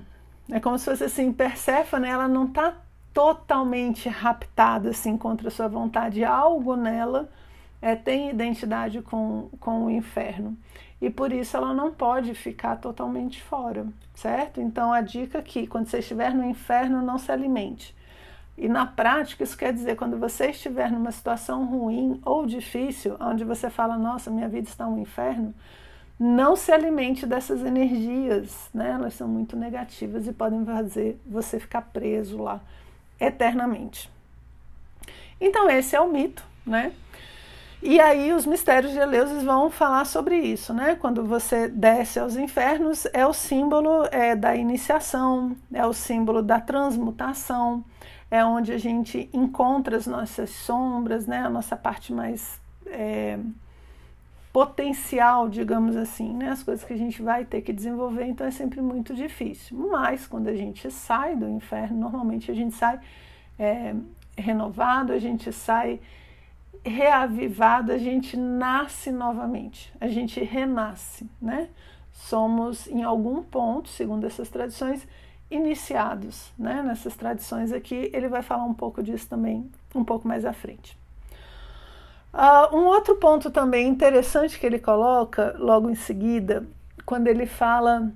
É 0.49 0.61
como 0.61 0.79
se 0.79 0.85
fosse 0.85 1.03
assim, 1.03 1.33
Perséfone, 1.33 2.07
ela 2.07 2.29
não 2.29 2.45
está 2.45 2.73
totalmente 3.13 4.09
raptada 4.09 4.91
assim 4.91 5.17
contra 5.17 5.49
a 5.49 5.51
sua 5.51 5.67
vontade, 5.67 6.23
algo 6.23 6.77
nela 6.77 7.29
é, 7.81 7.95
tem 7.95 8.31
identidade 8.31 9.01
com, 9.03 9.49
com 9.61 9.87
o 9.87 9.91
inferno. 9.91 10.57
E 11.01 11.09
por 11.09 11.33
isso 11.33 11.57
ela 11.57 11.73
não 11.73 11.93
pode 11.93 12.35
ficar 12.35 12.77
totalmente 12.77 13.41
fora, 13.43 13.87
certo? 14.15 14.61
Então 14.61 14.93
a 14.93 15.01
dica 15.01 15.39
aqui, 15.39 15.67
quando 15.67 15.87
você 15.87 15.99
estiver 15.99 16.35
no 16.35 16.45
inferno, 16.45 17.01
não 17.01 17.19
se 17.19 17.31
alimente. 17.31 17.95
E 18.57 18.69
na 18.69 18.85
prática, 18.85 19.45
isso 19.45 19.57
quer 19.57 19.73
dizer, 19.73 19.95
quando 19.95 20.19
você 20.19 20.51
estiver 20.51 20.91
numa 20.91 21.13
situação 21.13 21.65
ruim 21.65 22.21
ou 22.25 22.45
difícil, 22.45 23.17
onde 23.21 23.45
você 23.45 23.71
fala, 23.71 23.97
nossa, 23.97 24.33
minha 24.33 24.49
vida 24.49 24.69
está 24.69 24.85
um 24.89 24.99
inferno, 24.99 25.55
não 26.19 26.57
se 26.57 26.73
alimente 26.73 27.25
dessas 27.25 27.63
energias, 27.63 28.69
né? 28.75 28.91
Elas 28.91 29.15
são 29.15 29.29
muito 29.29 29.57
negativas 29.57 30.27
e 30.27 30.33
podem 30.33 30.65
fazer 30.65 31.21
você 31.25 31.61
ficar 31.61 31.83
preso 31.83 32.43
lá 32.43 32.61
eternamente. 33.21 34.11
Então 35.41 35.71
esse 35.71 35.95
é 35.95 36.01
o 36.01 36.11
mito, 36.11 36.45
né? 36.67 36.93
E 37.81 38.01
aí 38.01 38.33
os 38.33 38.45
mistérios 38.45 38.93
de 38.93 38.99
Eleusis 38.99 39.45
vão 39.45 39.71
falar 39.71 40.05
sobre 40.05 40.37
isso, 40.37 40.75
né? 40.75 40.97
Quando 40.97 41.25
você 41.25 41.69
desce 41.69 42.19
aos 42.19 42.37
infernos, 42.37 43.07
é 43.13 43.25
o 43.25 43.33
símbolo 43.33 44.05
é, 44.11 44.35
da 44.35 44.57
iniciação, 44.57 45.57
é 45.73 45.87
o 45.87 45.93
símbolo 45.93 46.43
da 46.43 46.61
transmutação, 46.61 47.85
é 48.29 48.45
onde 48.45 48.73
a 48.73 48.79
gente 48.79 49.31
encontra 49.33 49.97
as 49.97 50.09
nossas 50.09 50.51
sombras, 50.51 51.27
né? 51.27 51.39
A 51.39 51.49
nossa 51.49 51.77
parte 51.77 52.13
mais 52.13 52.61
é, 52.85 53.39
potencial, 54.53 55.49
digamos 55.49 55.95
assim, 55.95 56.33
né? 56.35 56.51
As 56.51 56.65
coisas 56.65 56.85
que 56.85 56.93
a 56.93 56.99
gente 56.99 57.23
vai 57.23 57.45
ter 57.45 57.63
que 57.63 57.73
desenvolver, 57.73 58.25
então 58.25 58.45
é 58.45 58.51
sempre 58.51 58.81
muito 58.81 59.15
difícil. 59.15 59.79
Mas 59.89 60.27
quando 60.27 60.49
a 60.49 60.55
gente 60.55 60.91
sai 60.91 61.37
do 61.37 61.49
inferno, 61.49 61.97
normalmente 61.97 62.51
a 62.51 62.55
gente 62.55 62.75
sai 62.75 62.99
é, 63.57 63.95
renovado, 64.37 65.13
a 65.13 65.19
gente 65.21 65.53
sai 65.53 66.01
reavivado, 66.85 67.93
a 67.93 67.99
gente 67.99 68.37
nasce 68.37 69.11
novamente, 69.11 69.93
a 70.01 70.09
gente 70.09 70.43
renasce, 70.43 71.29
né? 71.41 71.69
Somos, 72.13 72.87
em 72.89 73.03
algum 73.03 73.43
ponto, 73.43 73.89
segundo 73.89 74.27
essas 74.27 74.49
tradições, 74.49 75.07
iniciados, 75.51 76.53
né? 76.59 76.83
Nessas 76.83 77.17
tradições 77.17 77.73
aqui, 77.73 78.11
ele 78.13 78.29
vai 78.29 78.43
falar 78.43 78.65
um 78.65 78.75
pouco 78.75 79.03
disso 79.03 79.29
também, 79.29 79.71
um 79.95 80.05
pouco 80.05 80.27
mais 80.27 80.45
à 80.45 80.53
frente. 80.53 80.99
Uh, 82.33 82.77
um 82.77 82.85
outro 82.85 83.17
ponto 83.17 83.51
também 83.51 83.89
interessante 83.89 84.59
que 84.59 84.67
ele 84.67 84.79
coloca 84.79 85.57
logo 85.59 85.89
em 85.89 85.95
seguida, 85.95 86.67
quando 87.07 87.27
ele 87.27 87.47
fala 87.47 88.13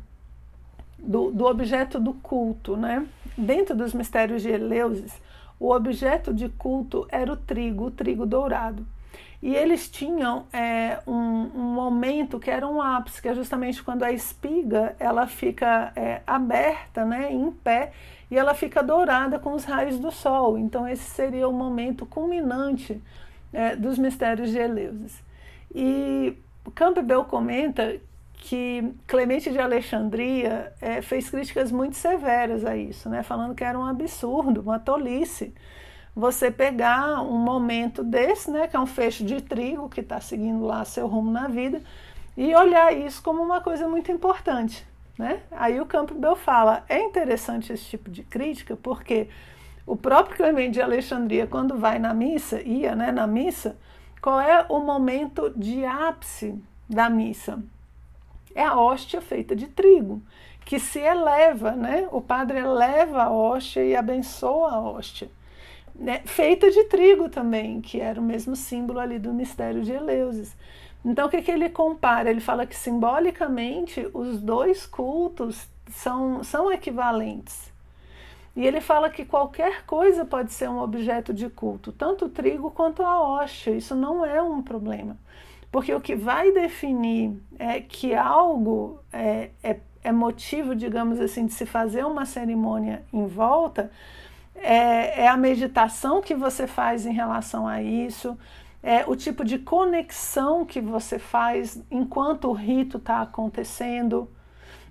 do, 0.98 1.30
do 1.30 1.46
objeto 1.46 1.98
do 1.98 2.12
culto, 2.14 2.76
né? 2.76 3.06
Dentro 3.36 3.74
dos 3.74 3.94
mistérios 3.94 4.42
de 4.42 4.50
Eleusis, 4.50 5.18
o 5.62 5.70
objeto 5.70 6.34
de 6.34 6.48
culto 6.48 7.06
era 7.08 7.32
o 7.32 7.36
trigo, 7.36 7.84
o 7.84 7.90
trigo 7.92 8.26
dourado. 8.26 8.84
E 9.40 9.54
eles 9.54 9.88
tinham 9.88 10.44
é, 10.52 10.98
um, 11.06 11.12
um, 11.14 11.72
momento 11.72 12.40
que 12.40 12.50
era 12.50 12.66
um 12.66 12.82
ápice, 12.82 13.22
que 13.22 13.28
é 13.28 13.34
justamente 13.34 13.80
quando 13.80 14.02
a 14.02 14.10
espiga 14.10 14.96
ela 14.98 15.24
fica 15.28 15.92
é, 15.94 16.20
aberta, 16.26 17.04
né, 17.04 17.32
em 17.32 17.48
pé, 17.52 17.92
e 18.28 18.36
ela 18.36 18.54
fica 18.54 18.82
dourada 18.82 19.38
com 19.38 19.52
os 19.52 19.64
raios 19.64 20.00
do 20.00 20.10
sol. 20.10 20.58
Então 20.58 20.86
esse 20.88 21.04
seria 21.04 21.48
o 21.48 21.52
momento 21.52 22.04
culminante 22.06 23.00
é, 23.52 23.76
dos 23.76 23.96
mistérios 23.98 24.50
de 24.50 24.58
Eleusis. 24.58 25.22
E 25.72 26.36
Campbell 26.74 27.24
comenta 27.24 28.00
que 28.42 28.92
Clemente 29.06 29.52
de 29.52 29.58
Alexandria 29.60 30.72
é, 30.80 31.00
fez 31.00 31.30
críticas 31.30 31.70
muito 31.70 31.96
severas 31.96 32.64
a 32.64 32.76
isso, 32.76 33.08
né? 33.08 33.22
falando 33.22 33.54
que 33.54 33.62
era 33.62 33.78
um 33.78 33.84
absurdo, 33.84 34.60
uma 34.60 34.80
tolice, 34.80 35.54
você 36.14 36.50
pegar 36.50 37.22
um 37.22 37.38
momento 37.38 38.02
desse, 38.02 38.50
né, 38.50 38.66
que 38.66 38.76
é 38.76 38.80
um 38.80 38.86
feixe 38.86 39.24
de 39.24 39.40
trigo 39.40 39.88
que 39.88 40.00
está 40.00 40.20
seguindo 40.20 40.64
lá 40.64 40.84
seu 40.84 41.06
rumo 41.06 41.30
na 41.30 41.46
vida, 41.46 41.80
e 42.36 42.52
olhar 42.54 42.92
isso 42.92 43.22
como 43.22 43.40
uma 43.40 43.60
coisa 43.60 43.88
muito 43.88 44.10
importante. 44.10 44.84
Né? 45.16 45.40
Aí 45.52 45.80
o 45.80 45.86
Campbell 45.86 46.34
fala, 46.34 46.84
é 46.88 47.00
interessante 47.00 47.72
esse 47.72 47.84
tipo 47.84 48.10
de 48.10 48.24
crítica, 48.24 48.76
porque 48.76 49.28
o 49.86 49.96
próprio 49.96 50.36
Clemente 50.36 50.72
de 50.72 50.82
Alexandria, 50.82 51.46
quando 51.46 51.78
vai 51.78 52.00
na 52.00 52.12
missa, 52.12 52.60
ia 52.60 52.96
né, 52.96 53.12
na 53.12 53.26
missa, 53.26 53.76
qual 54.20 54.40
é 54.40 54.66
o 54.68 54.80
momento 54.80 55.48
de 55.56 55.84
ápice 55.84 56.60
da 56.90 57.08
missa? 57.08 57.62
É 58.54 58.62
a 58.62 58.78
hóstia 58.78 59.20
feita 59.20 59.54
de 59.54 59.66
trigo, 59.66 60.22
que 60.64 60.78
se 60.78 60.98
eleva, 60.98 61.72
né? 61.72 62.08
O 62.12 62.20
padre 62.20 62.58
eleva 62.58 63.24
a 63.24 63.30
hóstia 63.30 63.84
e 63.84 63.96
abençoa 63.96 64.72
a 64.72 64.80
hóstia. 64.80 65.30
Né? 65.94 66.22
Feita 66.24 66.70
de 66.70 66.84
trigo 66.84 67.28
também, 67.28 67.80
que 67.80 68.00
era 68.00 68.20
o 68.20 68.24
mesmo 68.24 68.56
símbolo 68.56 68.98
ali 68.98 69.18
do 69.18 69.32
mistério 69.32 69.82
de 69.82 69.92
Eleusis. 69.92 70.56
Então, 71.04 71.26
o 71.26 71.30
que, 71.30 71.42
que 71.42 71.50
ele 71.50 71.68
compara? 71.68 72.30
Ele 72.30 72.40
fala 72.40 72.64
que 72.64 72.76
simbolicamente 72.76 74.08
os 74.14 74.40
dois 74.40 74.86
cultos 74.86 75.68
são, 75.90 76.42
são 76.44 76.72
equivalentes. 76.72 77.72
E 78.54 78.66
ele 78.66 78.80
fala 78.80 79.10
que 79.10 79.24
qualquer 79.24 79.84
coisa 79.84 80.24
pode 80.24 80.52
ser 80.52 80.68
um 80.68 80.78
objeto 80.78 81.32
de 81.32 81.48
culto, 81.48 81.90
tanto 81.90 82.26
o 82.26 82.28
trigo 82.28 82.70
quanto 82.70 83.02
a 83.02 83.20
hóstia. 83.20 83.72
Isso 83.72 83.94
não 83.94 84.24
é 84.24 84.42
um 84.42 84.62
problema. 84.62 85.16
Porque 85.72 85.92
o 85.92 86.00
que 86.00 86.14
vai 86.14 86.52
definir 86.52 87.32
é 87.58 87.80
que 87.80 88.14
algo 88.14 89.00
é, 89.12 89.50
é, 89.62 89.80
é 90.04 90.12
motivo, 90.12 90.76
digamos 90.76 91.18
assim, 91.18 91.46
de 91.46 91.54
se 91.54 91.66
fazer 91.66 92.04
uma 92.04 92.26
cerimônia 92.26 93.02
em 93.12 93.26
volta 93.26 93.90
é, 94.54 95.22
é, 95.22 95.28
a 95.28 95.36
meditação 95.36 96.20
que 96.20 96.34
você 96.34 96.66
faz 96.66 97.04
em 97.04 97.12
relação 97.12 97.66
a 97.66 97.82
isso, 97.82 98.38
é 98.82 99.04
o 99.06 99.14
tipo 99.14 99.44
de 99.44 99.58
conexão 99.58 100.64
que 100.64 100.80
você 100.80 101.18
faz 101.18 101.82
enquanto 101.90 102.48
o 102.48 102.52
rito 102.52 102.98
está 102.98 103.22
acontecendo. 103.22 104.30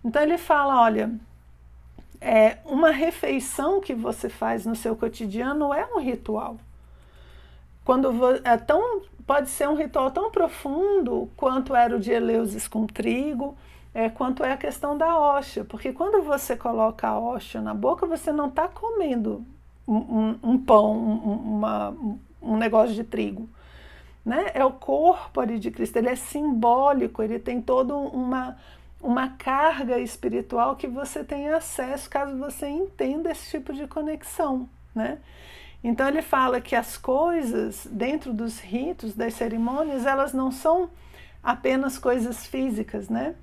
Então 0.03 0.21
ele 0.21 0.37
fala, 0.37 0.81
olha, 0.81 1.11
é, 2.19 2.57
uma 2.65 2.91
refeição 2.91 3.81
que 3.81 3.93
você 3.93 4.29
faz 4.29 4.65
no 4.65 4.75
seu 4.75 4.95
cotidiano 4.95 5.73
é 5.73 5.85
um 5.85 5.99
ritual. 5.99 6.57
Quando 7.83 8.11
é 8.43 8.57
tão 8.57 9.01
pode 9.25 9.49
ser 9.49 9.69
um 9.69 9.75
ritual 9.75 10.11
tão 10.11 10.29
profundo 10.29 11.29
quanto 11.37 11.75
era 11.75 11.95
o 11.95 11.99
de 11.99 12.11
Eleusis 12.11 12.67
com 12.67 12.85
trigo, 12.85 13.55
é, 13.93 14.09
quanto 14.09 14.43
é 14.43 14.51
a 14.51 14.57
questão 14.57 14.97
da 14.97 15.17
hóstia, 15.17 15.63
porque 15.63 15.91
quando 15.93 16.21
você 16.21 16.55
coloca 16.55 17.07
a 17.07 17.19
hóstia 17.19 17.61
na 17.61 17.73
boca, 17.73 18.05
você 18.05 18.31
não 18.31 18.47
está 18.47 18.67
comendo 18.67 19.45
um, 19.87 20.35
um, 20.43 20.57
pão, 20.57 20.93
um, 20.93 21.55
uma, 21.57 21.95
um 22.41 22.57
negócio 22.57 22.95
de 22.95 23.03
trigo. 23.03 23.49
Né? 24.25 24.51
É 24.53 24.63
o 24.63 24.71
corpo 24.71 25.39
ali 25.39 25.57
de 25.57 25.71
Cristo, 25.71 25.97
ele 25.97 26.09
é 26.09 26.15
simbólico, 26.15 27.23
ele 27.23 27.39
tem 27.39 27.61
toda 27.61 27.95
uma, 27.95 28.57
uma 29.01 29.29
carga 29.29 29.99
espiritual 29.99 30.75
que 30.75 30.87
você 30.87 31.23
tem 31.23 31.49
acesso 31.49 32.09
caso 32.09 32.37
você 32.37 32.67
entenda 32.67 33.31
esse 33.31 33.49
tipo 33.49 33.73
de 33.73 33.87
conexão. 33.87 34.69
Né? 34.93 35.19
Então 35.83 36.07
ele 36.07 36.21
fala 36.21 36.61
que 36.61 36.75
as 36.75 36.97
coisas 36.97 37.87
dentro 37.91 38.33
dos 38.33 38.59
ritos, 38.59 39.15
das 39.15 39.33
cerimônias, 39.33 40.05
elas 40.05 40.33
não 40.33 40.51
são 40.51 40.89
apenas 41.43 41.97
coisas 41.97 42.45
físicas, 42.45 43.09
né? 43.09 43.35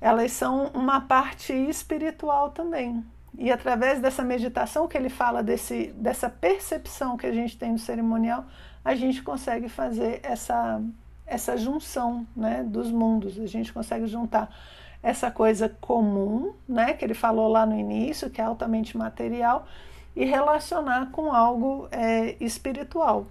Elas 0.00 0.32
são 0.32 0.66
uma 0.74 1.00
parte 1.00 1.52
espiritual 1.52 2.50
também. 2.50 3.04
E 3.38 3.50
através 3.50 4.00
dessa 4.00 4.22
meditação 4.22 4.88
que 4.88 4.96
ele 4.96 5.08
fala 5.08 5.42
desse, 5.42 5.92
dessa 5.96 6.28
percepção 6.28 7.16
que 7.16 7.26
a 7.26 7.32
gente 7.32 7.56
tem 7.56 7.72
no 7.72 7.78
cerimonial, 7.78 8.44
a 8.84 8.94
gente 8.94 9.22
consegue 9.22 9.68
fazer 9.68 10.20
essa, 10.22 10.82
essa 11.26 11.56
junção 11.56 12.26
né, 12.36 12.62
dos 12.64 12.90
mundos. 12.90 13.38
A 13.38 13.46
gente 13.46 13.72
consegue 13.72 14.06
juntar 14.06 14.54
essa 15.02 15.30
coisa 15.30 15.68
comum, 15.80 16.52
né, 16.68 16.92
que 16.92 17.04
ele 17.04 17.14
falou 17.14 17.48
lá 17.48 17.64
no 17.64 17.76
início, 17.76 18.28
que 18.28 18.40
é 18.40 18.44
altamente 18.44 18.96
material, 18.96 19.66
e 20.14 20.24
relacionar 20.24 21.10
com 21.10 21.32
algo 21.32 21.88
é, 21.90 22.36
espiritual. 22.40 23.26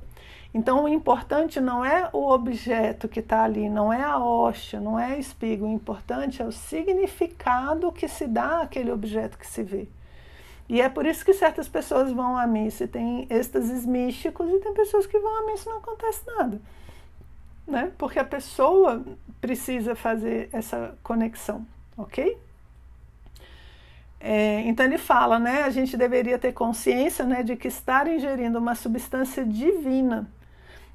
Então, 0.53 0.83
o 0.83 0.87
importante 0.89 1.61
não 1.61 1.83
é 1.83 2.09
o 2.11 2.29
objeto 2.29 3.07
que 3.07 3.21
está 3.21 3.43
ali, 3.43 3.69
não 3.69 3.91
é 3.91 4.03
a 4.03 4.17
hóstia, 4.17 4.81
não 4.81 4.99
é 4.99 5.13
a 5.13 5.17
espiga. 5.17 5.63
O 5.63 5.71
importante 5.71 6.41
é 6.41 6.45
o 6.45 6.51
significado 6.51 7.91
que 7.91 8.07
se 8.07 8.27
dá 8.27 8.61
àquele 8.61 8.91
objeto 8.91 9.37
que 9.37 9.47
se 9.47 9.63
vê. 9.63 9.87
E 10.67 10.81
é 10.81 10.89
por 10.89 11.05
isso 11.05 11.23
que 11.23 11.33
certas 11.33 11.69
pessoas 11.69 12.11
vão 12.11 12.37
à 12.37 12.45
missa 12.45 12.83
e 12.83 12.87
têm 12.87 13.27
êxtases 13.29 13.85
místicos, 13.85 14.49
e 14.49 14.59
tem 14.59 14.73
pessoas 14.73 15.05
que 15.05 15.19
vão 15.19 15.43
à 15.43 15.45
missa 15.45 15.69
e 15.69 15.71
não 15.71 15.79
acontece 15.79 16.25
nada. 16.25 16.61
Né? 17.65 17.91
Porque 17.97 18.19
a 18.19 18.25
pessoa 18.25 19.03
precisa 19.39 19.95
fazer 19.95 20.49
essa 20.51 20.97
conexão, 21.01 21.65
ok? 21.97 22.37
É, 24.23 24.61
então 24.61 24.85
ele 24.85 24.99
fala, 24.99 25.39
né, 25.39 25.63
a 25.63 25.69
gente 25.71 25.97
deveria 25.97 26.37
ter 26.37 26.53
consciência 26.53 27.25
né, 27.25 27.41
de 27.41 27.55
que 27.55 27.67
estar 27.67 28.07
ingerindo 28.07 28.59
uma 28.59 28.75
substância 28.75 29.43
divina 29.43 30.29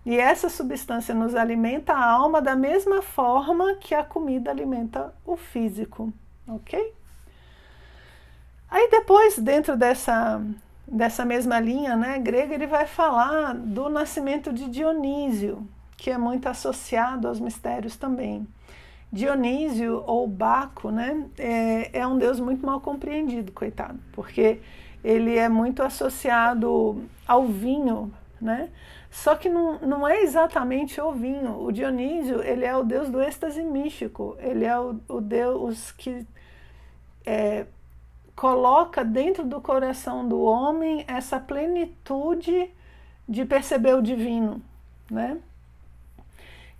e 0.06 0.16
essa 0.16 0.48
substância 0.48 1.12
nos 1.12 1.34
alimenta 1.34 1.92
a 1.92 2.08
alma 2.08 2.40
da 2.40 2.54
mesma 2.54 3.02
forma 3.02 3.74
que 3.74 3.92
a 3.92 4.04
comida 4.04 4.52
alimenta 4.52 5.12
o 5.26 5.36
físico, 5.36 6.12
ok? 6.46 6.94
Aí 8.70 8.88
depois, 8.88 9.36
dentro 9.36 9.76
dessa, 9.76 10.40
dessa 10.86 11.24
mesma 11.24 11.58
linha 11.58 11.96
né, 11.96 12.20
grega, 12.20 12.54
ele 12.54 12.68
vai 12.68 12.86
falar 12.86 13.52
do 13.56 13.88
nascimento 13.88 14.52
de 14.52 14.70
Dionísio, 14.70 15.66
que 15.96 16.08
é 16.08 16.16
muito 16.16 16.46
associado 16.46 17.26
aos 17.26 17.40
mistérios 17.40 17.96
também. 17.96 18.46
Dionísio 19.16 20.04
ou 20.06 20.28
Baco 20.28 20.90
né, 20.90 21.26
é, 21.38 22.00
é 22.00 22.06
um 22.06 22.18
deus 22.18 22.38
muito 22.38 22.64
mal 22.64 22.80
compreendido, 22.80 23.50
coitado, 23.50 23.98
porque 24.12 24.60
ele 25.02 25.36
é 25.36 25.48
muito 25.48 25.82
associado 25.82 27.02
ao 27.26 27.46
vinho, 27.46 28.12
né? 28.40 28.68
Só 29.10 29.34
que 29.34 29.48
não, 29.48 29.78
não 29.78 30.06
é 30.06 30.20
exatamente 30.22 31.00
o 31.00 31.12
vinho. 31.12 31.62
O 31.62 31.72
Dionísio, 31.72 32.42
ele 32.42 32.64
é 32.66 32.76
o 32.76 32.82
deus 32.82 33.08
do 33.08 33.22
êxtase 33.22 33.62
místico. 33.62 34.36
Ele 34.38 34.64
é 34.64 34.78
o, 34.78 35.00
o 35.08 35.20
deus 35.20 35.90
que 35.92 36.26
é, 37.24 37.66
coloca 38.34 39.02
dentro 39.02 39.44
do 39.44 39.60
coração 39.60 40.28
do 40.28 40.42
homem 40.42 41.04
essa 41.08 41.40
plenitude 41.40 42.70
de 43.26 43.44
perceber 43.46 43.94
o 43.94 44.02
divino, 44.02 44.60
né? 45.10 45.38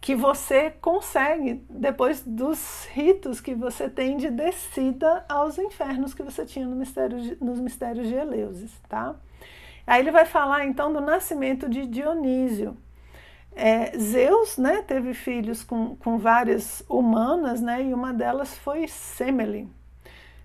Que 0.07 0.15
você 0.15 0.71
consegue 0.71 1.67
depois 1.69 2.23
dos 2.23 2.87
ritos 2.93 3.41
que 3.41 3.57
você 3.57 3.91
tem 3.91 4.17
de 4.17 4.31
descida 4.31 5.25
aos 5.29 5.59
infernos 5.59 6.15
que 6.15 6.23
você 6.23 6.47
tinha 6.47 6.65
no 6.65 6.77
mistério 6.77 7.21
de, 7.21 7.37
nos 7.45 7.59
mistérios 7.59 8.07
de 8.07 8.15
Eleusis, 8.15 8.71
tá? 8.89 9.17
Aí 9.85 10.01
ele 10.01 10.13
vai 10.13 10.25
falar 10.25 10.65
então 10.65 10.93
do 10.93 11.01
nascimento 11.01 11.69
de 11.69 11.89
Dionísio. 11.89 12.77
É, 13.53 13.99
Zeus 13.99 14.57
né, 14.57 14.81
teve 14.81 15.13
filhos 15.13 15.65
com, 15.65 15.97
com 15.97 16.19
várias 16.19 16.85
humanas, 16.89 17.61
né, 17.61 17.83
e 17.83 17.93
uma 17.93 18.15
delas 18.15 18.57
foi 18.59 18.87
Semele. 18.87 19.69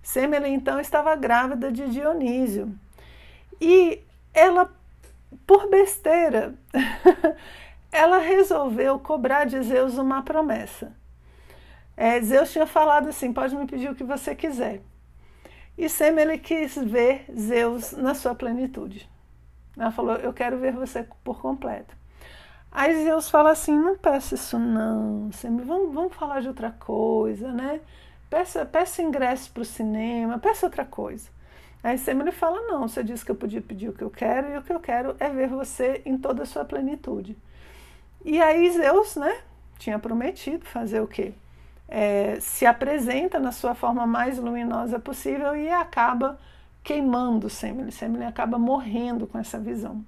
Semele 0.02 0.48
então 0.48 0.80
estava 0.80 1.16
grávida 1.16 1.72
de 1.72 1.88
Dionísio. 1.88 2.74
E 3.62 4.02
ela, 4.34 4.74
por 5.46 5.70
besteira, 5.70 6.56
ela 7.92 8.20
resolveu 8.20 9.00
cobrar 9.00 9.46
de 9.46 9.62
Zeus 9.62 9.98
uma 9.98 10.24
promessa. 10.24 10.96
É, 11.98 12.20
Zeus 12.22 12.52
tinha 12.52 12.66
falado 12.66 13.10
assim: 13.10 13.34
pode 13.34 13.56
me 13.56 13.68
pedir 13.68 13.90
o 13.90 13.96
que 13.96 14.04
você 14.04 14.34
quiser. 14.34 14.82
E 15.78 15.90
Semele 15.90 16.38
quis 16.38 16.76
ver 16.76 17.26
Zeus 17.38 17.92
na 17.94 18.14
sua 18.14 18.34
plenitude. 18.34 19.10
Ela 19.78 19.92
falou: 19.92 20.16
Eu 20.16 20.34
quero 20.34 20.58
ver 20.58 20.74
você 20.74 21.06
por 21.24 21.42
completo. 21.42 21.96
Aí 22.72 23.04
Zeus 23.04 23.30
fala 23.30 23.52
assim: 23.52 23.78
Não 23.78 23.98
peça 23.98 24.36
isso, 24.36 24.58
não. 24.58 25.30
Vamos, 25.66 25.94
vamos 25.94 26.16
falar 26.16 26.42
de 26.42 26.48
outra 26.48 26.72
coisa, 26.72 27.52
né? 27.52 27.82
Peça, 28.30 28.66
peça 28.66 29.02
ingresso 29.02 29.52
para 29.52 29.62
o 29.62 29.66
cinema, 29.66 30.40
peça 30.40 30.66
outra 30.66 30.86
coisa. 30.86 31.30
Aí 31.84 31.98
Semele 31.98 32.32
fala: 32.32 32.62
Não, 32.68 32.88
você 32.88 33.04
disse 33.04 33.26
que 33.26 33.32
eu 33.32 33.36
podia 33.36 33.62
pedir 33.62 33.90
o 33.90 33.94
que 33.94 34.04
eu 34.04 34.10
quero 34.10 34.54
e 34.54 34.58
o 34.58 34.62
que 34.62 34.72
eu 34.72 34.80
quero 34.80 35.16
é 35.20 35.30
ver 35.30 35.50
você 35.50 36.02
em 36.06 36.18
toda 36.18 36.44
a 36.44 36.46
sua 36.46 36.64
plenitude. 36.64 37.38
E 38.24 38.42
aí 38.42 38.70
Zeus, 38.72 39.16
né? 39.16 39.38
Tinha 39.78 39.98
prometido 39.98 40.66
fazer 40.66 41.02
o 41.02 41.08
quê? 41.08 41.34
É, 41.88 42.38
se 42.40 42.66
apresenta 42.66 43.40
na 43.40 43.52
sua 43.52 43.76
forma 43.76 44.06
mais 44.08 44.38
luminosa 44.38 45.00
possível 45.00 45.56
e 45.56 45.70
acaba 45.70 46.40
queimando 46.84 47.50
Semele. 47.50 47.92
Semele 47.92 48.26
acaba 48.26 48.58
morrendo 48.58 49.28
com 49.28 49.38
essa 49.38 49.60
visão. 49.60 50.04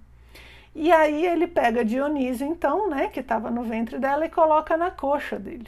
E 0.75 0.91
aí 0.91 1.25
ele 1.25 1.47
pega 1.47 1.85
Dionísio, 1.85 2.47
então, 2.47 2.89
né, 2.89 3.07
que 3.07 3.19
estava 3.19 3.51
no 3.51 3.63
ventre 3.63 3.99
dela, 3.99 4.25
e 4.25 4.29
coloca 4.29 4.75
na 4.75 4.89
coxa 4.89 5.37
dele. 5.37 5.67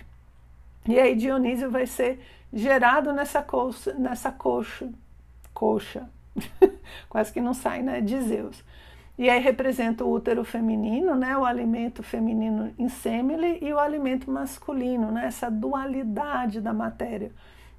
E 0.87 0.99
aí 0.99 1.15
Dionísio 1.15 1.69
vai 1.69 1.85
ser 1.85 2.19
gerado 2.51 3.13
nessa 3.13 3.41
coxa, 3.41 3.93
nessa 3.93 4.31
coxa, 4.31 4.89
coxa, 5.53 6.09
quase 7.07 7.31
que 7.31 7.41
não 7.41 7.53
sai, 7.53 7.83
né, 7.83 8.01
de 8.01 8.19
Zeus. 8.21 8.63
E 9.17 9.29
aí 9.29 9.39
representa 9.39 10.03
o 10.03 10.11
útero 10.11 10.43
feminino, 10.43 11.15
né, 11.15 11.37
o 11.37 11.45
alimento 11.45 12.03
feminino 12.03 12.73
em 12.77 12.89
Semele 12.89 13.59
e 13.61 13.71
o 13.71 13.79
alimento 13.79 14.29
masculino, 14.29 15.09
né, 15.09 15.27
essa 15.27 15.49
dualidade 15.49 16.59
da 16.59 16.73
matéria, 16.73 17.31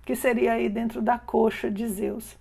que 0.04 0.16
seria 0.16 0.54
aí 0.54 0.68
dentro 0.68 1.02
da 1.02 1.18
coxa 1.18 1.70
de 1.70 1.86
Zeus. 1.86 2.38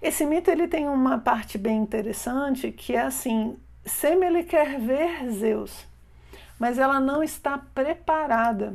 Esse 0.00 0.24
mito 0.24 0.50
ele 0.50 0.68
tem 0.68 0.88
uma 0.88 1.18
parte 1.18 1.58
bem 1.58 1.78
interessante 1.78 2.70
que 2.70 2.94
é 2.94 3.02
assim: 3.02 3.56
Semele 3.84 4.44
quer 4.44 4.78
ver 4.78 5.28
Zeus, 5.30 5.86
mas 6.58 6.78
ela 6.78 7.00
não 7.00 7.22
está 7.22 7.58
preparada. 7.58 8.74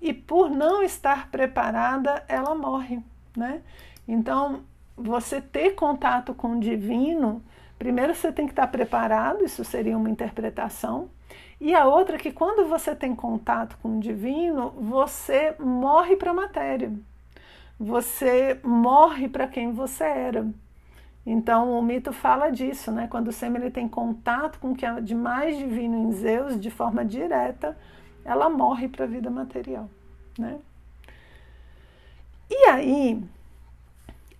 E 0.00 0.12
por 0.12 0.50
não 0.50 0.82
estar 0.82 1.30
preparada, 1.30 2.24
ela 2.28 2.54
morre, 2.54 3.00
né? 3.36 3.62
Então, 4.06 4.62
você 4.96 5.40
ter 5.40 5.70
contato 5.74 6.34
com 6.34 6.56
o 6.56 6.60
divino, 6.60 7.42
primeiro 7.78 8.14
você 8.14 8.32
tem 8.32 8.46
que 8.46 8.52
estar 8.52 8.66
preparado, 8.68 9.44
isso 9.44 9.64
seria 9.64 9.96
uma 9.96 10.10
interpretação. 10.10 11.10
E 11.60 11.74
a 11.74 11.86
outra 11.86 12.16
é 12.16 12.18
que 12.18 12.32
quando 12.32 12.68
você 12.68 12.94
tem 12.94 13.14
contato 13.14 13.76
com 13.82 13.96
o 13.96 14.00
divino, 14.00 14.70
você 14.70 15.54
morre 15.58 16.16
para 16.16 16.30
a 16.30 16.34
matéria 16.34 16.92
você 17.78 18.58
morre 18.62 19.28
para 19.28 19.46
quem 19.46 19.72
você 19.72 20.04
era. 20.04 20.46
Então 21.26 21.78
o 21.78 21.82
mito 21.82 22.12
fala 22.12 22.50
disso, 22.50 22.92
né? 22.92 23.08
Quando 23.08 23.28
o 23.28 23.32
Semele 23.32 23.70
tem 23.70 23.88
contato 23.88 24.58
com 24.58 24.72
o 24.72 24.76
que 24.76 24.84
há 24.84 25.00
de 25.00 25.14
mais 25.14 25.56
divino 25.56 25.96
em 25.96 26.12
Zeus, 26.12 26.60
de 26.60 26.70
forma 26.70 27.04
direta, 27.04 27.76
ela 28.24 28.48
morre 28.48 28.88
para 28.88 29.04
a 29.04 29.08
vida 29.08 29.30
material, 29.30 29.88
né? 30.38 30.58
E 32.50 32.68
aí, 32.68 33.22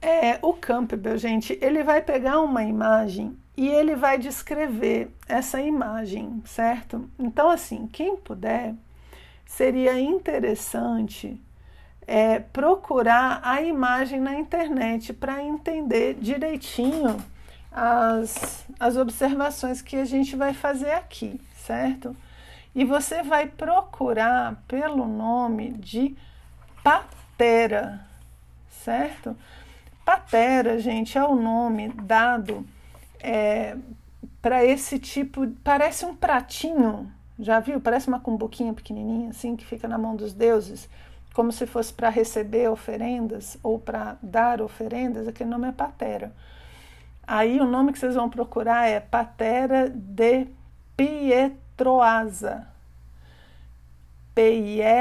é, 0.04 0.38
o 0.42 0.52
Campbell, 0.52 1.16
gente, 1.16 1.58
ele 1.62 1.82
vai 1.82 2.02
pegar 2.02 2.40
uma 2.40 2.62
imagem 2.62 3.34
e 3.56 3.66
ele 3.66 3.96
vai 3.96 4.18
descrever 4.18 5.10
essa 5.26 5.62
imagem, 5.62 6.42
certo? 6.44 7.08
Então, 7.18 7.48
assim, 7.48 7.86
quem 7.86 8.14
puder, 8.14 8.74
seria 9.46 9.98
interessante 9.98 11.40
é, 12.06 12.38
procurar 12.38 13.40
a 13.42 13.62
imagem 13.62 14.20
na 14.20 14.34
internet 14.34 15.14
para 15.14 15.42
entender 15.42 16.14
direitinho 16.20 17.16
as, 17.72 18.66
as 18.78 18.96
observações 18.98 19.80
que 19.80 19.96
a 19.96 20.04
gente 20.04 20.36
vai 20.36 20.52
fazer 20.52 20.92
aqui, 20.92 21.40
certo? 21.56 22.14
E 22.74 22.84
você 22.84 23.22
vai 23.22 23.46
procurar 23.46 24.62
pelo 24.68 25.06
nome 25.06 25.72
de 25.72 26.14
patera, 26.82 28.04
certo? 28.68 29.34
Patera, 30.04 30.78
gente, 30.78 31.16
é 31.16 31.24
o 31.24 31.34
nome 31.34 31.88
dado 31.88 32.66
é, 33.20 33.76
para 34.42 34.64
esse 34.64 34.98
tipo, 34.98 35.46
parece 35.64 36.04
um 36.04 36.14
pratinho, 36.14 37.10
já 37.38 37.60
viu? 37.60 37.80
Parece 37.80 38.08
uma 38.08 38.20
cumbuquinha 38.20 38.74
pequenininha 38.74 39.30
assim 39.30 39.56
que 39.56 39.64
fica 39.64 39.88
na 39.88 39.96
mão 39.96 40.14
dos 40.14 40.34
deuses, 40.34 40.88
como 41.32 41.50
se 41.50 41.66
fosse 41.66 41.92
para 41.92 42.10
receber 42.10 42.68
oferendas 42.68 43.56
ou 43.62 43.78
para 43.78 44.18
dar 44.22 44.60
oferendas. 44.60 45.26
Aquele 45.26 45.48
nome 45.50 45.68
é 45.68 45.72
patera. 45.72 46.32
Aí 47.26 47.58
o 47.58 47.64
nome 47.66 47.92
que 47.92 47.98
vocês 47.98 48.14
vão 48.14 48.28
procurar 48.28 48.86
é 48.86 49.00
Patera 49.00 49.88
de 49.88 50.46
Pietroasa. 50.94 52.68
P-I-E-T-R-O-A-S-A. 54.34 55.00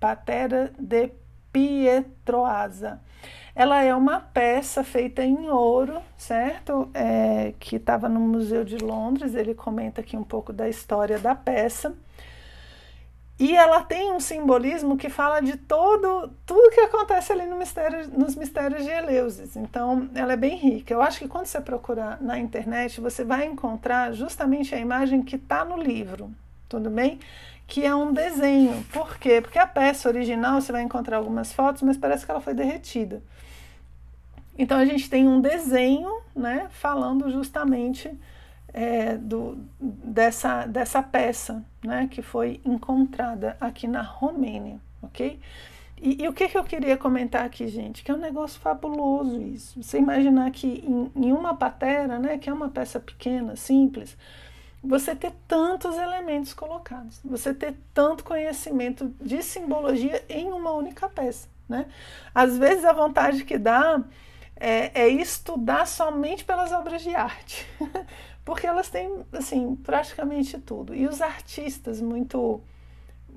Patera 0.00 0.72
de 0.78 1.12
Pietroasa. 1.52 3.00
Ela 3.54 3.82
é 3.82 3.94
uma 3.94 4.20
peça 4.20 4.84
feita 4.84 5.22
em 5.22 5.48
ouro, 5.50 6.00
certo? 6.16 6.88
É, 6.94 7.52
que 7.58 7.76
estava 7.76 8.08
no 8.08 8.20
Museu 8.20 8.64
de 8.64 8.78
Londres. 8.78 9.34
Ele 9.34 9.54
comenta 9.54 10.00
aqui 10.00 10.16
um 10.16 10.24
pouco 10.24 10.52
da 10.52 10.68
história 10.68 11.18
da 11.18 11.34
peça. 11.34 11.94
E 13.40 13.56
ela 13.56 13.82
tem 13.82 14.12
um 14.12 14.20
simbolismo 14.20 14.98
que 14.98 15.08
fala 15.08 15.40
de 15.40 15.56
todo 15.56 16.30
tudo 16.44 16.70
que 16.74 16.80
acontece 16.80 17.32
ali 17.32 17.46
no 17.46 17.56
mistério, 17.56 18.06
nos 18.10 18.36
mistérios 18.36 18.84
de 18.84 18.90
Eleusis. 18.90 19.56
Então, 19.56 20.10
ela 20.14 20.34
é 20.34 20.36
bem 20.36 20.56
rica. 20.56 20.92
Eu 20.92 21.00
acho 21.00 21.18
que 21.18 21.26
quando 21.26 21.46
você 21.46 21.58
procurar 21.58 22.20
na 22.20 22.38
internet, 22.38 23.00
você 23.00 23.24
vai 23.24 23.46
encontrar 23.46 24.12
justamente 24.12 24.74
a 24.74 24.78
imagem 24.78 25.22
que 25.22 25.36
está 25.36 25.64
no 25.64 25.78
livro, 25.78 26.30
tudo 26.68 26.90
bem? 26.90 27.18
Que 27.70 27.86
é 27.86 27.94
um 27.94 28.12
desenho. 28.12 28.84
Por 28.92 29.16
quê? 29.16 29.40
Porque 29.40 29.56
a 29.58 29.66
peça 29.66 30.08
original 30.08 30.60
você 30.60 30.72
vai 30.72 30.82
encontrar 30.82 31.18
algumas 31.18 31.52
fotos, 31.52 31.82
mas 31.82 31.96
parece 31.96 32.24
que 32.26 32.30
ela 32.30 32.40
foi 32.40 32.52
derretida. 32.52 33.22
Então 34.58 34.76
a 34.76 34.84
gente 34.84 35.08
tem 35.08 35.28
um 35.28 35.40
desenho, 35.40 36.20
né, 36.34 36.66
falando 36.70 37.30
justamente 37.30 38.10
é, 38.74 39.16
do, 39.16 39.56
dessa, 39.78 40.66
dessa 40.66 41.00
peça 41.00 41.64
né, 41.82 42.08
que 42.10 42.22
foi 42.22 42.60
encontrada 42.64 43.56
aqui 43.60 43.86
na 43.86 44.02
Romênia, 44.02 44.80
ok? 45.00 45.38
E, 46.02 46.24
e, 46.24 46.28
o 46.28 46.32
que, 46.32 46.48
que 46.48 46.58
eu 46.58 46.64
queria 46.64 46.96
comentar 46.96 47.44
aqui, 47.44 47.68
gente? 47.68 48.02
Que 48.02 48.10
é 48.10 48.14
um 48.14 48.18
negócio 48.18 48.58
fabuloso 48.60 49.40
isso. 49.40 49.80
Você 49.80 49.98
imaginar 49.98 50.50
que 50.50 50.82
em, 50.84 51.12
em 51.14 51.32
uma 51.32 51.54
patera, 51.54 52.18
né, 52.18 52.36
que 52.36 52.50
é 52.50 52.52
uma 52.52 52.68
peça 52.68 52.98
pequena, 52.98 53.54
simples, 53.54 54.16
você 54.82 55.14
ter 55.14 55.32
tantos 55.46 55.96
elementos 55.96 56.54
colocados, 56.54 57.20
você 57.24 57.52
ter 57.52 57.74
tanto 57.92 58.24
conhecimento 58.24 59.14
de 59.20 59.42
simbologia 59.42 60.24
em 60.28 60.50
uma 60.52 60.72
única 60.72 61.08
peça, 61.08 61.48
né? 61.68 61.86
Às 62.34 62.56
vezes 62.56 62.84
a 62.84 62.92
vontade 62.92 63.44
que 63.44 63.58
dá 63.58 64.02
é, 64.56 65.02
é 65.02 65.08
estudar 65.08 65.86
somente 65.86 66.44
pelas 66.44 66.72
obras 66.72 67.02
de 67.02 67.14
arte. 67.14 67.66
porque 68.44 68.66
elas 68.66 68.88
têm 68.88 69.24
assim 69.32 69.76
praticamente 69.76 70.58
tudo 70.58 70.94
e 70.94 71.06
os 71.06 71.20
artistas 71.20 72.00
muito 72.00 72.60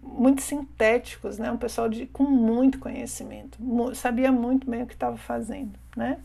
muito 0.01 0.41
sintéticos 0.41 1.38
né 1.38 1.51
um 1.51 1.58
pessoal 1.58 1.88
de 1.88 2.06
com 2.08 2.23
muito 2.23 2.79
conhecimento 2.79 3.58
sabia 3.95 4.32
muito 4.32 4.69
bem 4.69 4.84
o 4.84 4.88
que 4.88 4.93
estava 4.93 5.17
fazendo 5.17 5.77
né 5.95 6.17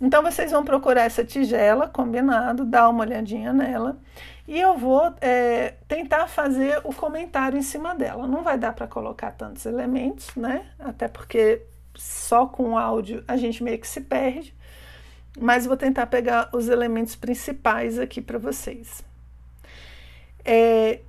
então 0.00 0.22
vocês 0.22 0.50
vão 0.50 0.64
procurar 0.64 1.04
essa 1.04 1.24
tigela 1.24 1.88
combinado 1.88 2.64
dar 2.64 2.88
uma 2.88 3.04
olhadinha 3.04 3.52
nela 3.52 3.98
e 4.46 4.58
eu 4.58 4.76
vou 4.76 5.14
é, 5.20 5.74
tentar 5.86 6.26
fazer 6.26 6.80
o 6.84 6.92
comentário 6.92 7.58
em 7.58 7.62
cima 7.62 7.94
dela 7.94 8.26
não 8.26 8.42
vai 8.42 8.58
dar 8.58 8.72
para 8.72 8.86
colocar 8.86 9.30
tantos 9.32 9.66
elementos 9.66 10.34
né 10.34 10.66
até 10.78 11.08
porque 11.08 11.62
só 11.94 12.46
com 12.46 12.70
o 12.70 12.78
áudio 12.78 13.22
a 13.28 13.36
gente 13.36 13.62
meio 13.62 13.78
que 13.78 13.86
se 13.86 14.00
perde 14.00 14.54
mas 15.38 15.66
vou 15.66 15.76
tentar 15.76 16.06
pegar 16.06 16.50
os 16.52 16.68
elementos 16.68 17.16
principais 17.16 17.98
aqui 17.98 18.20
para 18.20 18.38
vocês. 18.38 19.02
É, 20.44 21.00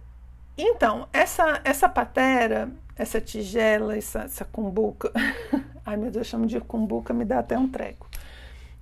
então, 0.58 1.08
essa, 1.12 1.60
essa 1.64 1.90
patera, 1.90 2.72
essa 2.96 3.20
tigela, 3.20 3.98
essa, 3.98 4.22
essa 4.22 4.46
cumbuca, 4.46 5.12
ai 5.86 5.98
meu 5.98 6.12
Deus, 6.12 6.28
chamo 6.28 6.46
de 6.46 6.60
cumbuca, 6.62 7.14
me 7.14 7.26
dá 7.26 7.40
até 7.40 7.58
um 7.58 7.68
treco. 7.68 8.08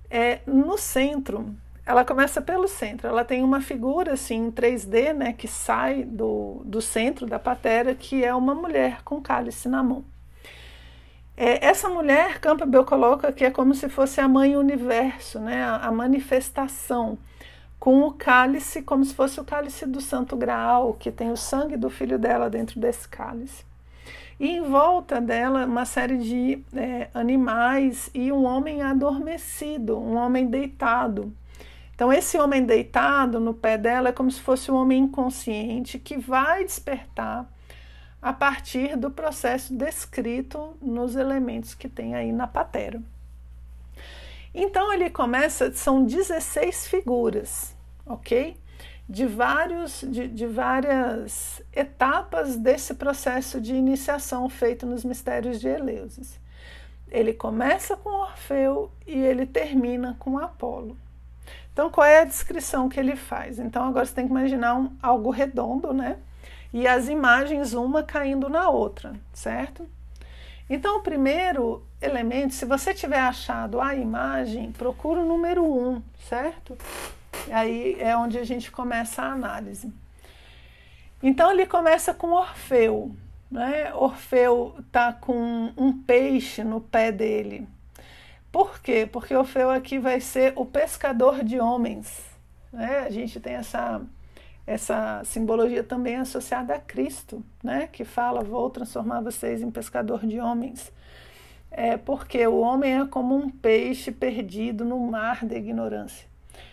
É, 0.08 0.40
no 0.46 0.76
centro, 0.76 1.54
ela 1.84 2.04
começa 2.04 2.40
pelo 2.40 2.68
centro, 2.68 3.08
ela 3.08 3.24
tem 3.24 3.42
uma 3.42 3.60
figura 3.60 4.12
assim 4.14 4.46
em 4.46 4.50
3D, 4.50 5.12
né, 5.12 5.32
que 5.32 5.48
sai 5.48 6.04
do, 6.04 6.62
do 6.64 6.80
centro 6.80 7.26
da 7.26 7.38
patera, 7.38 7.94
que 7.94 8.24
é 8.24 8.34
uma 8.34 8.54
mulher 8.54 9.02
com 9.04 9.20
cálice 9.20 9.68
na 9.68 9.82
mão. 9.82 10.04
É, 11.36 11.64
essa 11.66 11.88
mulher, 11.88 12.38
Campbell 12.40 12.84
coloca 12.84 13.32
que 13.32 13.44
é 13.44 13.50
como 13.50 13.74
se 13.74 13.88
fosse 13.88 14.20
a 14.20 14.28
mãe 14.28 14.56
universo, 14.56 15.40
né? 15.40 15.64
a, 15.64 15.76
a 15.78 15.90
manifestação, 15.90 17.18
com 17.80 18.02
o 18.02 18.12
cálice, 18.12 18.82
como 18.82 19.04
se 19.04 19.14
fosse 19.14 19.40
o 19.40 19.44
cálice 19.44 19.86
do 19.86 20.00
Santo 20.00 20.36
Graal, 20.36 20.94
que 20.94 21.10
tem 21.10 21.32
o 21.32 21.36
sangue 21.36 21.76
do 21.76 21.90
filho 21.90 22.18
dela 22.18 22.48
dentro 22.48 22.78
desse 22.78 23.08
cálice. 23.08 23.64
E 24.38 24.50
em 24.50 24.62
volta 24.62 25.20
dela, 25.20 25.64
uma 25.66 25.84
série 25.84 26.18
de 26.18 26.62
é, 26.76 27.08
animais 27.14 28.10
e 28.14 28.30
um 28.30 28.44
homem 28.44 28.82
adormecido, 28.82 29.98
um 29.98 30.16
homem 30.16 30.46
deitado. 30.46 31.32
Então, 32.02 32.12
esse 32.12 32.36
homem 32.36 32.66
deitado 32.66 33.38
no 33.38 33.54
pé 33.54 33.78
dela 33.78 34.08
é 34.08 34.12
como 34.12 34.28
se 34.28 34.40
fosse 34.40 34.72
um 34.72 34.74
homem 34.74 35.04
inconsciente 35.04 36.00
que 36.00 36.18
vai 36.18 36.64
despertar 36.64 37.48
a 38.20 38.32
partir 38.32 38.96
do 38.96 39.08
processo 39.08 39.72
descrito 39.72 40.76
nos 40.82 41.14
elementos 41.14 41.74
que 41.74 41.88
tem 41.88 42.16
aí 42.16 42.32
na 42.32 42.48
patera. 42.48 43.00
Então 44.52 44.92
ele 44.92 45.10
começa, 45.10 45.72
são 45.74 46.04
16 46.04 46.88
figuras, 46.88 47.72
ok? 48.04 48.56
De, 49.08 49.24
vários, 49.24 50.00
de, 50.00 50.26
de 50.26 50.46
várias 50.48 51.62
etapas 51.72 52.56
desse 52.56 52.94
processo 52.94 53.60
de 53.60 53.76
iniciação 53.76 54.48
feito 54.48 54.84
nos 54.86 55.04
mistérios 55.04 55.60
de 55.60 55.68
Eleusis. 55.68 56.40
Ele 57.08 57.32
começa 57.32 57.96
com 57.96 58.10
Orfeu 58.10 58.90
e 59.06 59.16
ele 59.16 59.46
termina 59.46 60.16
com 60.18 60.36
Apolo. 60.36 60.96
Então, 61.72 61.90
qual 61.90 62.06
é 62.06 62.20
a 62.20 62.24
descrição 62.24 62.88
que 62.88 63.00
ele 63.00 63.16
faz? 63.16 63.58
Então, 63.58 63.84
agora 63.84 64.04
você 64.04 64.14
tem 64.14 64.26
que 64.26 64.30
imaginar 64.30 64.76
um, 64.76 64.94
algo 65.00 65.30
redondo, 65.30 65.92
né? 65.92 66.18
e 66.72 66.86
as 66.86 67.08
imagens 67.08 67.74
uma 67.74 68.02
caindo 68.02 68.48
na 68.48 68.68
outra, 68.70 69.12
certo? 69.32 69.86
Então, 70.70 70.98
o 70.98 71.02
primeiro 71.02 71.84
elemento, 72.00 72.54
se 72.54 72.64
você 72.64 72.94
tiver 72.94 73.20
achado 73.20 73.80
a 73.80 73.94
imagem, 73.94 74.72
procura 74.72 75.20
o 75.20 75.26
número 75.26 75.62
1, 75.62 75.88
um, 75.88 76.02
certo? 76.28 76.78
Aí 77.50 77.96
é 78.00 78.16
onde 78.16 78.38
a 78.38 78.44
gente 78.44 78.70
começa 78.70 79.22
a 79.22 79.32
análise. 79.32 79.92
Então, 81.22 81.52
ele 81.52 81.66
começa 81.66 82.14
com 82.14 82.30
Orfeu. 82.30 83.14
Né? 83.50 83.92
Orfeu 83.92 84.74
está 84.78 85.12
com 85.12 85.72
um 85.76 85.92
peixe 85.92 86.64
no 86.64 86.80
pé 86.80 87.12
dele. 87.12 87.68
Por 88.52 88.80
quê? 88.80 89.08
Porque 89.10 89.34
Orfeu 89.34 89.70
aqui 89.70 89.98
vai 89.98 90.20
ser 90.20 90.52
o 90.54 90.66
pescador 90.66 91.42
de 91.42 91.58
homens. 91.58 92.22
Né? 92.70 93.00
A 93.00 93.10
gente 93.10 93.40
tem 93.40 93.54
essa 93.54 94.00
essa 94.64 95.22
simbologia 95.24 95.82
também 95.82 96.16
associada 96.16 96.74
a 96.74 96.78
Cristo, 96.78 97.42
né? 97.64 97.88
que 97.90 98.04
fala: 98.04 98.44
Vou 98.44 98.70
transformar 98.70 99.20
vocês 99.22 99.62
em 99.62 99.70
pescador 99.70 100.24
de 100.26 100.38
homens. 100.38 100.92
É 101.70 101.96
porque 101.96 102.46
o 102.46 102.60
homem 102.60 103.00
é 103.00 103.06
como 103.06 103.34
um 103.34 103.48
peixe 103.48 104.12
perdido 104.12 104.84
no 104.84 105.00
mar 105.00 105.44
da 105.44 105.56
ignorância. 105.56 106.28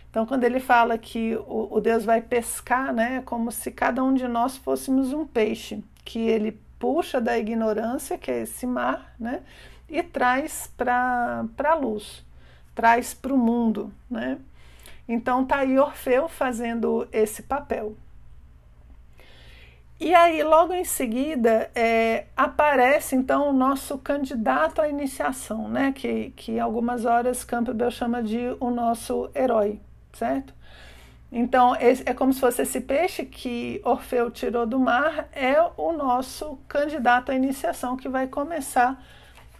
Então, 0.10 0.26
quando 0.26 0.44
ele 0.44 0.60
fala 0.60 0.98
que 0.98 1.36
o, 1.48 1.70
o 1.72 1.80
Deus 1.80 2.04
vai 2.04 2.22
pescar, 2.22 2.94
né, 2.94 3.18
é 3.18 3.22
como 3.22 3.52
se 3.52 3.72
cada 3.72 4.04
um 4.04 4.14
de 4.14 4.28
nós 4.28 4.58
fôssemos 4.58 5.14
um 5.14 5.26
peixe, 5.26 5.84
que 6.04 6.20
ele 6.20 6.60
puxa 6.80 7.22
da 7.22 7.38
ignorância, 7.38 8.18
que 8.18 8.30
é 8.30 8.42
esse 8.42 8.66
mar, 8.66 9.14
né, 9.20 9.42
e 9.90 10.04
traz 10.04 10.72
para 10.78 11.46
a 11.64 11.76
luz, 11.76 12.26
traz 12.76 13.14
para 13.14 13.34
o 13.34 13.38
mundo. 13.38 13.92
Né? 14.10 14.38
Então 15.08 15.46
tá 15.46 15.58
aí 15.58 15.78
Orfeu 15.80 16.28
fazendo 16.28 17.08
esse 17.12 17.44
papel. 17.44 17.96
E 20.02 20.16
aí, 20.16 20.42
logo 20.44 20.72
em 20.72 20.86
seguida, 20.86 21.70
é, 21.76 22.28
aparece 22.38 23.18
então 23.18 23.50
o 23.50 23.54
nosso 23.54 23.98
candidato 23.98 24.82
à 24.82 24.88
iniciação, 24.88 25.68
né? 25.68 25.92
Que, 25.92 26.30
que 26.38 26.58
algumas 26.58 27.04
horas 27.04 27.44
Campbell 27.44 27.92
chama 27.92 28.24
de 28.24 28.56
o 28.62 28.70
nosso 28.70 29.30
herói, 29.36 29.78
certo? 30.14 30.54
Então, 31.30 31.76
é 31.76 32.14
como 32.14 32.32
se 32.32 32.40
fosse 32.40 32.62
esse 32.62 32.80
peixe 32.82 33.26
que 33.26 33.82
Orfeu 33.84 34.32
tirou 34.32 34.66
do 34.66 34.80
mar, 34.80 35.28
é 35.34 35.62
o 35.76 35.92
nosso 35.92 36.58
candidato 36.68 37.32
à 37.32 37.36
iniciação 37.36 37.98
que 37.98 38.08
vai 38.08 38.26
começar 38.26 39.04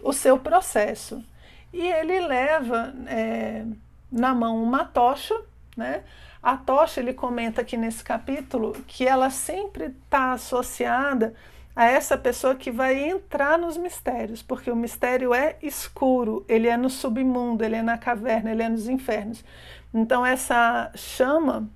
o 0.02 0.12
seu 0.12 0.38
processo. 0.38 1.24
E 1.72 1.80
ele 1.80 2.20
leva. 2.20 2.92
É, 3.06 3.64
na 4.10 4.34
mão 4.34 4.62
uma 4.62 4.84
tocha, 4.84 5.38
né? 5.76 6.02
A 6.42 6.56
tocha, 6.56 7.00
ele 7.00 7.12
comenta 7.12 7.60
aqui 7.60 7.76
nesse 7.76 8.02
capítulo 8.02 8.72
que 8.86 9.06
ela 9.06 9.30
sempre 9.30 9.86
está 9.86 10.32
associada 10.32 11.34
a 11.76 11.84
essa 11.84 12.18
pessoa 12.18 12.54
que 12.54 12.70
vai 12.70 12.98
entrar 12.98 13.58
nos 13.58 13.76
mistérios, 13.76 14.42
porque 14.42 14.70
o 14.70 14.76
mistério 14.76 15.32
é 15.32 15.56
escuro, 15.62 16.44
ele 16.48 16.66
é 16.66 16.76
no 16.76 16.90
submundo, 16.90 17.62
ele 17.62 17.76
é 17.76 17.82
na 17.82 17.96
caverna, 17.96 18.50
ele 18.50 18.62
é 18.62 18.68
nos 18.68 18.88
infernos. 18.88 19.44
Então, 19.92 20.24
essa 20.24 20.90
chama 20.94 21.70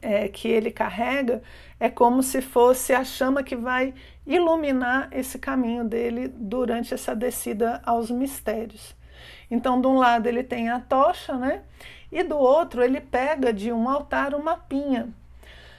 é, 0.00 0.28
que 0.28 0.48
ele 0.48 0.70
carrega 0.70 1.42
é 1.78 1.90
como 1.90 2.22
se 2.22 2.40
fosse 2.40 2.92
a 2.92 3.04
chama 3.04 3.42
que 3.42 3.56
vai 3.56 3.92
iluminar 4.26 5.08
esse 5.12 5.38
caminho 5.38 5.84
dele 5.84 6.28
durante 6.28 6.94
essa 6.94 7.14
descida 7.14 7.80
aos 7.84 8.10
mistérios. 8.10 8.94
Então, 9.50 9.80
de 9.80 9.86
um 9.86 9.96
lado 9.98 10.26
ele 10.26 10.42
tem 10.42 10.70
a 10.70 10.80
tocha, 10.80 11.36
né? 11.36 11.62
E 12.10 12.22
do 12.22 12.38
outro 12.38 12.82
ele 12.82 13.00
pega 13.00 13.52
de 13.52 13.72
um 13.72 13.88
altar 13.88 14.34
uma 14.34 14.56
pinha. 14.56 15.08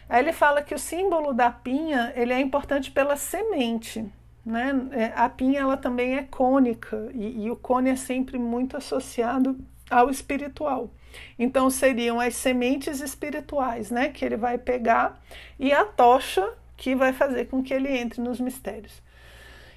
Aí 0.08 0.22
ele 0.22 0.34
fala 0.34 0.62
que 0.62 0.76
o 0.76 0.80
símbolo 0.80 1.34
da 1.34 1.50
pinha 1.50 2.14
ele 2.16 2.34
é 2.34 2.40
importante 2.40 2.92
pela 2.92 3.16
semente, 3.16 4.06
né? 4.46 4.74
É, 4.92 5.14
a 5.16 5.30
pinha 5.30 5.62
ela 5.62 5.78
também 5.78 6.18
é 6.18 6.24
cônica 6.24 7.10
e, 7.14 7.46
e 7.46 7.52
o 7.52 7.56
cone 7.56 7.90
é 7.90 7.96
sempre 7.96 8.38
muito 8.38 8.78
associado 8.78 9.58
ao 9.90 10.10
espiritual. 10.10 10.92
Então 11.38 11.70
seriam 11.70 12.20
as 12.20 12.36
sementes 12.36 13.00
espirituais, 13.00 13.92
né, 13.92 14.10
que 14.10 14.26
ele 14.26 14.38
vai 14.38 14.58
pegar 14.58 15.22
e 15.60 15.72
a 15.72 15.86
tocha 15.86 16.48
que 16.84 16.96
vai 16.96 17.14
fazer 17.14 17.46
com 17.46 17.64
que 17.64 17.74
ele 17.74 17.88
entre 17.98 18.22
nos 18.22 18.42
mistérios. 18.42 19.02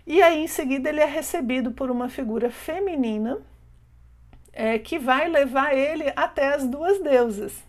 E 0.04 0.20
aí 0.20 0.42
em 0.42 0.48
seguida 0.48 0.88
ele 0.88 0.98
é 0.98 1.06
recebido 1.06 1.70
por 1.70 1.88
uma 1.88 2.08
figura 2.08 2.50
feminina 2.50 3.38
é, 4.52 4.76
que 4.76 4.98
vai 4.98 5.28
levar 5.28 5.72
ele 5.72 6.12
até 6.16 6.52
as 6.52 6.66
duas 6.66 7.00
deusas, 7.00 7.62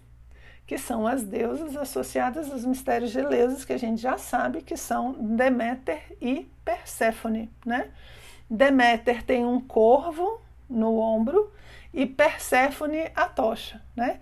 que 0.66 0.76
são 0.80 1.06
as 1.06 1.22
deusas 1.22 1.78
associadas 1.78 2.52
aos 2.52 2.66
mistérios 2.66 3.12
de 3.12 3.22
que 3.64 3.74
a 3.74 3.78
gente 3.78 4.02
já 4.02 4.18
sabe 4.18 4.64
que 4.64 4.76
são 4.76 5.14
Deméter 5.14 6.02
e 6.20 6.50
Perséfone, 6.66 7.48
né? 7.64 7.92
Deméter 8.50 9.22
tem 9.22 9.46
um 9.46 9.62
corvo 9.62 10.42
no 10.68 10.98
ombro 10.98 11.54
e 11.94 12.08
Perséfone 12.08 13.12
a 13.16 13.28
tocha, 13.28 13.80
né? 13.96 14.20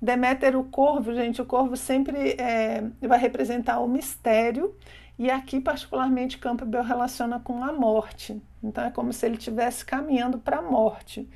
Deméter, 0.00 0.56
o 0.56 0.64
corvo, 0.64 1.12
gente, 1.12 1.42
o 1.42 1.44
corvo 1.44 1.76
sempre 1.76 2.36
é, 2.38 2.84
vai 3.00 3.18
representar 3.18 3.80
o 3.80 3.88
mistério 3.88 4.74
e 5.18 5.30
aqui, 5.30 5.60
particularmente, 5.60 6.38
Campbell 6.38 6.84
relaciona 6.84 7.40
com 7.40 7.62
a 7.64 7.72
morte. 7.72 8.40
Então, 8.62 8.84
é 8.84 8.90
como 8.90 9.12
se 9.12 9.26
ele 9.26 9.36
estivesse 9.36 9.84
caminhando 9.84 10.38
para 10.38 10.58
a 10.58 10.62
morte. 10.62 11.28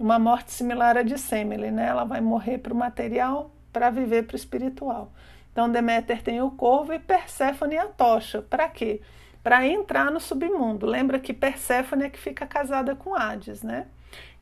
Uma 0.00 0.18
morte 0.18 0.50
similar 0.50 0.96
à 0.96 1.02
de 1.02 1.18
Semele, 1.18 1.70
né? 1.70 1.88
Ela 1.88 2.04
vai 2.04 2.22
morrer 2.22 2.56
para 2.58 2.72
o 2.72 2.76
material 2.76 3.50
para 3.70 3.90
viver 3.90 4.26
para 4.26 4.34
o 4.34 4.36
espiritual. 4.36 5.12
Então, 5.52 5.70
Deméter 5.70 6.22
tem 6.22 6.40
o 6.40 6.50
corvo 6.50 6.94
e 6.94 6.98
Perséfone 6.98 7.76
a 7.76 7.86
tocha. 7.86 8.40
Para 8.40 8.66
quê? 8.68 9.02
Para 9.42 9.66
entrar 9.66 10.10
no 10.10 10.20
submundo. 10.20 10.86
Lembra 10.86 11.18
que 11.18 11.34
Perséfone 11.34 12.04
é 12.04 12.10
que 12.10 12.18
fica 12.18 12.46
casada 12.46 12.96
com 12.96 13.14
Hades, 13.14 13.62
né? 13.62 13.88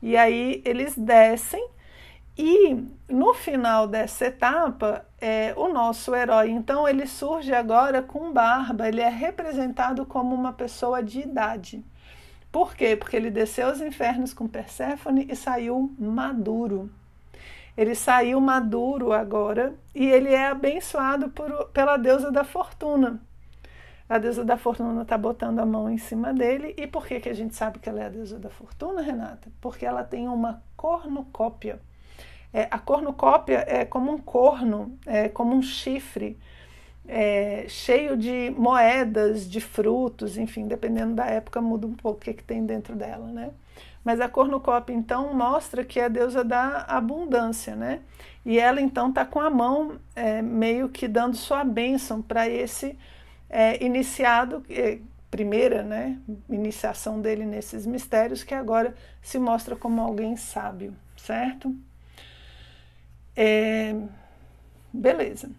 E 0.01 0.15
aí 0.15 0.61
eles 0.63 0.97
descem 0.97 1.67
e 2.37 2.85
no 3.09 3.33
final 3.33 3.87
dessa 3.87 4.27
etapa, 4.27 5.05
é, 5.19 5.53
o 5.57 5.69
nosso 5.69 6.13
herói, 6.13 6.51
então, 6.51 6.87
ele 6.87 7.07
surge 7.07 7.53
agora 7.53 8.01
com 8.01 8.31
barba, 8.31 8.87
ele 8.87 9.01
é 9.01 9.09
representado 9.09 10.05
como 10.05 10.35
uma 10.35 10.53
pessoa 10.53 11.01
de 11.01 11.21
idade. 11.21 11.83
Por 12.51 12.75
quê? 12.75 12.95
Porque 12.95 13.15
ele 13.15 13.31
desceu 13.31 13.67
aos 13.67 13.81
infernos 13.81 14.33
com 14.33 14.47
Perséfone 14.47 15.27
e 15.29 15.35
saiu 15.35 15.93
maduro. 15.97 16.89
Ele 17.75 17.93
saiu 17.93 18.41
maduro 18.41 19.13
agora 19.13 19.75
e 19.93 20.05
ele 20.07 20.33
é 20.33 20.47
abençoado 20.47 21.29
por, 21.29 21.69
pela 21.69 21.97
deusa 21.97 22.31
da 22.31 22.43
fortuna. 22.43 23.21
A 24.09 24.17
deusa 24.17 24.43
da 24.43 24.57
fortuna 24.57 25.01
está 25.01 25.17
botando 25.17 25.59
a 25.59 25.65
mão 25.65 25.89
em 25.89 25.97
cima 25.97 26.33
dele. 26.33 26.73
E 26.77 26.87
por 26.87 27.05
que, 27.05 27.19
que 27.19 27.29
a 27.29 27.33
gente 27.33 27.55
sabe 27.55 27.77
que 27.77 27.89
ela 27.89 28.01
é 28.01 28.05
a 28.05 28.09
deusa 28.09 28.39
da 28.39 28.49
fortuna, 28.49 29.01
Renata? 29.01 29.49
Porque 29.59 29.85
ela 29.85 30.03
tem 30.03 30.27
uma 30.27 30.63
cornucópia. 30.75 31.79
É, 32.53 32.67
a 32.71 32.79
cornucópia 32.79 33.63
é 33.67 33.85
como 33.85 34.11
um 34.11 34.17
corno, 34.17 34.97
é 35.05 35.27
como 35.29 35.55
um 35.55 35.61
chifre, 35.61 36.37
é, 37.07 37.65
cheio 37.67 38.17
de 38.17 38.53
moedas, 38.57 39.49
de 39.49 39.61
frutos, 39.61 40.37
enfim, 40.37 40.67
dependendo 40.67 41.15
da 41.15 41.25
época, 41.25 41.61
muda 41.61 41.87
um 41.87 41.93
pouco 41.93 42.19
o 42.19 42.21
que, 42.21 42.33
que 42.33 42.43
tem 42.43 42.65
dentro 42.65 42.95
dela, 42.95 43.27
né? 43.27 43.51
Mas 44.03 44.21
a 44.21 44.29
cornucópia, 44.29 44.93
então, 44.93 45.33
mostra 45.33 45.83
que 45.83 45.99
é 45.99 46.05
a 46.05 46.07
deusa 46.07 46.43
da 46.43 46.85
abundância, 46.87 47.75
né? 47.75 48.01
E 48.45 48.57
ela, 48.57 48.79
então, 48.79 49.09
está 49.09 49.25
com 49.25 49.39
a 49.39 49.49
mão 49.49 49.99
é, 50.15 50.41
meio 50.41 50.89
que 50.89 51.07
dando 51.07 51.35
sua 51.35 51.63
bênção 51.63 52.21
para 52.21 52.47
esse 52.49 52.97
é, 53.49 53.83
iniciado, 53.83 54.63
é, 54.69 54.99
primeira 55.29 55.83
né, 55.83 56.17
iniciação 56.49 57.19
dele 57.19 57.45
nesses 57.45 57.85
mistérios, 57.85 58.43
que 58.43 58.53
agora 58.53 58.95
se 59.21 59.37
mostra 59.37 59.75
como 59.75 60.01
alguém 60.01 60.35
sábio, 60.37 60.93
certo? 61.17 61.75
É, 63.37 63.95
beleza. 64.91 65.49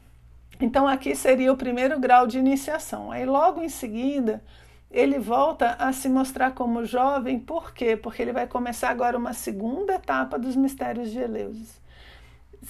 Então 0.60 0.88
aqui 0.88 1.14
seria 1.14 1.52
o 1.52 1.56
primeiro 1.56 1.98
grau 2.00 2.26
de 2.26 2.38
iniciação. 2.38 3.12
Aí 3.12 3.24
logo 3.24 3.62
em 3.62 3.68
seguida 3.68 4.42
ele 4.90 5.18
volta 5.18 5.76
a 5.78 5.92
se 5.92 6.08
mostrar 6.08 6.52
como 6.52 6.84
jovem, 6.84 7.38
por 7.38 7.72
quê? 7.72 7.96
Porque 7.96 8.20
ele 8.20 8.32
vai 8.32 8.46
começar 8.46 8.88
agora 8.90 9.16
uma 9.16 9.32
segunda 9.32 9.94
etapa 9.94 10.38
dos 10.38 10.56
mistérios 10.56 11.10
de 11.10 11.18
Eleusis 11.18 11.78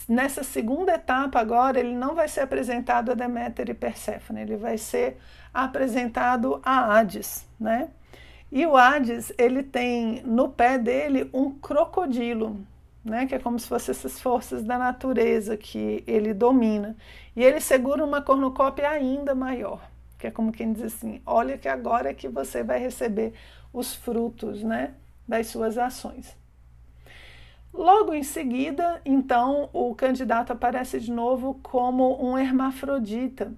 nessa 0.08 0.42
segunda 0.42 0.94
etapa 0.94 1.40
agora 1.40 1.80
ele 1.80 1.94
não 1.94 2.14
vai 2.14 2.28
ser 2.28 2.40
apresentado 2.40 3.10
a 3.10 3.14
Deméter 3.14 3.70
e 3.70 3.74
Perséfone, 3.74 4.42
ele 4.42 4.56
vai 4.56 4.76
ser 4.76 5.18
apresentado 5.52 6.60
a 6.62 6.98
Hades, 6.98 7.46
né? 7.58 7.88
E 8.50 8.66
o 8.66 8.76
Hades, 8.76 9.32
ele 9.36 9.62
tem 9.62 10.22
no 10.24 10.48
pé 10.48 10.78
dele 10.78 11.28
um 11.34 11.50
crocodilo, 11.50 12.58
né, 13.08 13.26
que 13.26 13.34
é 13.34 13.38
como 13.38 13.58
se 13.58 13.66
fossem 13.66 13.92
essas 13.92 14.20
forças 14.20 14.62
da 14.62 14.78
natureza 14.78 15.56
que 15.56 16.04
ele 16.06 16.34
domina. 16.34 16.96
E 17.34 17.42
ele 17.42 17.60
segura 17.60 18.04
uma 18.04 18.22
cornucópia 18.22 18.88
ainda 18.90 19.34
maior, 19.34 19.80
que 20.18 20.26
é 20.26 20.30
como 20.30 20.52
quem 20.52 20.72
diz 20.72 20.82
assim: 20.82 21.20
olha 21.26 21.56
que 21.58 21.68
agora 21.68 22.10
é 22.10 22.14
que 22.14 22.28
você 22.28 22.62
vai 22.62 22.78
receber 22.78 23.32
os 23.72 23.94
frutos, 23.94 24.62
né, 24.62 24.94
das 25.26 25.48
suas 25.48 25.78
ações. 25.78 26.36
Logo 27.72 28.14
em 28.14 28.22
seguida, 28.22 29.00
então, 29.04 29.68
o 29.72 29.94
candidato 29.94 30.52
aparece 30.52 30.98
de 30.98 31.12
novo 31.12 31.60
como 31.62 32.20
um 32.24 32.36
hermafrodita, 32.36 33.52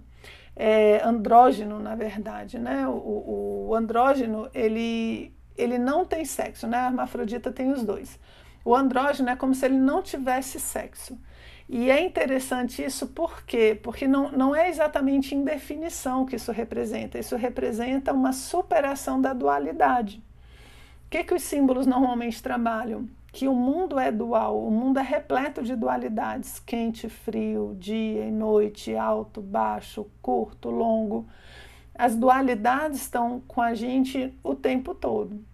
é, 0.55 1.01
andrógeno, 1.03 1.79
na 1.79 1.95
verdade, 1.95 2.59
né? 2.59 2.87
O, 2.87 3.69
o, 3.69 3.75
andrógeno, 3.75 4.51
ele, 4.53 5.35
ele 5.57 5.79
não 5.79 6.05
tem 6.05 6.25
sexo, 6.25 6.67
né? 6.67 6.77
A 6.77 6.87
hermafrodita 6.87 7.51
tem 7.53 7.73
os 7.73 7.83
dois. 7.83 8.19
O 8.65 8.75
andrógeno 8.75 9.31
é 9.31 9.37
como 9.37 9.55
se 9.55 9.65
ele 9.65 9.79
não 9.79 10.03
tivesse 10.03 10.61
sexo. 10.61 11.19
E 11.69 11.91
é 11.91 12.05
interessante 12.05 12.85
isso 12.85 13.07
por 13.07 13.45
quê? 13.45 13.79
Porque 13.81 14.09
não, 14.09 14.33
não 14.33 14.55
é 14.55 14.69
exatamente 14.69 15.35
em 15.35 15.45
definição 15.45 16.27
que 16.27 16.37
isso 16.37 16.51
representa, 16.51 17.19
isso 17.19 17.37
representa 17.37 18.13
uma 18.13 18.33
superação 18.33 19.21
da 19.21 19.33
dualidade. 19.33 20.23
O 21.07 21.11
que, 21.11 21.23
que 21.23 21.35
os 21.35 21.43
símbolos 21.43 21.87
normalmente 21.87 22.43
trabalham? 22.43 23.09
que 23.33 23.47
o 23.47 23.55
mundo 23.55 23.99
é 23.99 24.11
dual, 24.11 24.61
o 24.61 24.71
mundo 24.71 24.99
é 24.99 25.03
repleto 25.03 25.63
de 25.63 25.77
dualidades, 25.77 26.59
quente, 26.59 27.09
frio, 27.09 27.77
dia 27.79 28.25
e 28.25 28.31
noite, 28.31 28.97
alto, 28.97 29.41
baixo, 29.41 30.07
curto, 30.21 30.69
longo. 30.69 31.27
As 31.95 32.17
dualidades 32.17 33.01
estão 33.01 33.41
com 33.47 33.61
a 33.63 33.75
gente 33.75 34.35
o 34.43 34.55
tempo 34.55 34.95
todo. 34.95 35.45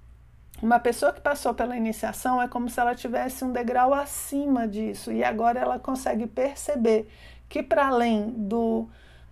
Uma 0.62 0.79
pessoa 0.81 1.12
que 1.12 1.21
passou 1.21 1.53
pela 1.53 1.77
iniciação 1.77 2.40
é 2.40 2.49
como 2.49 2.71
se 2.71 2.81
ela 2.81 2.95
tivesse 2.95 3.45
um 3.45 3.53
degrau 3.53 3.92
acima 3.92 4.66
disso 4.66 5.12
e 5.12 5.23
agora 5.23 5.61
ela 5.61 5.79
consegue 5.79 6.27
perceber 6.27 7.09
que 7.49 7.62
para 7.62 7.88
além 7.88 8.31
do, 8.31 8.88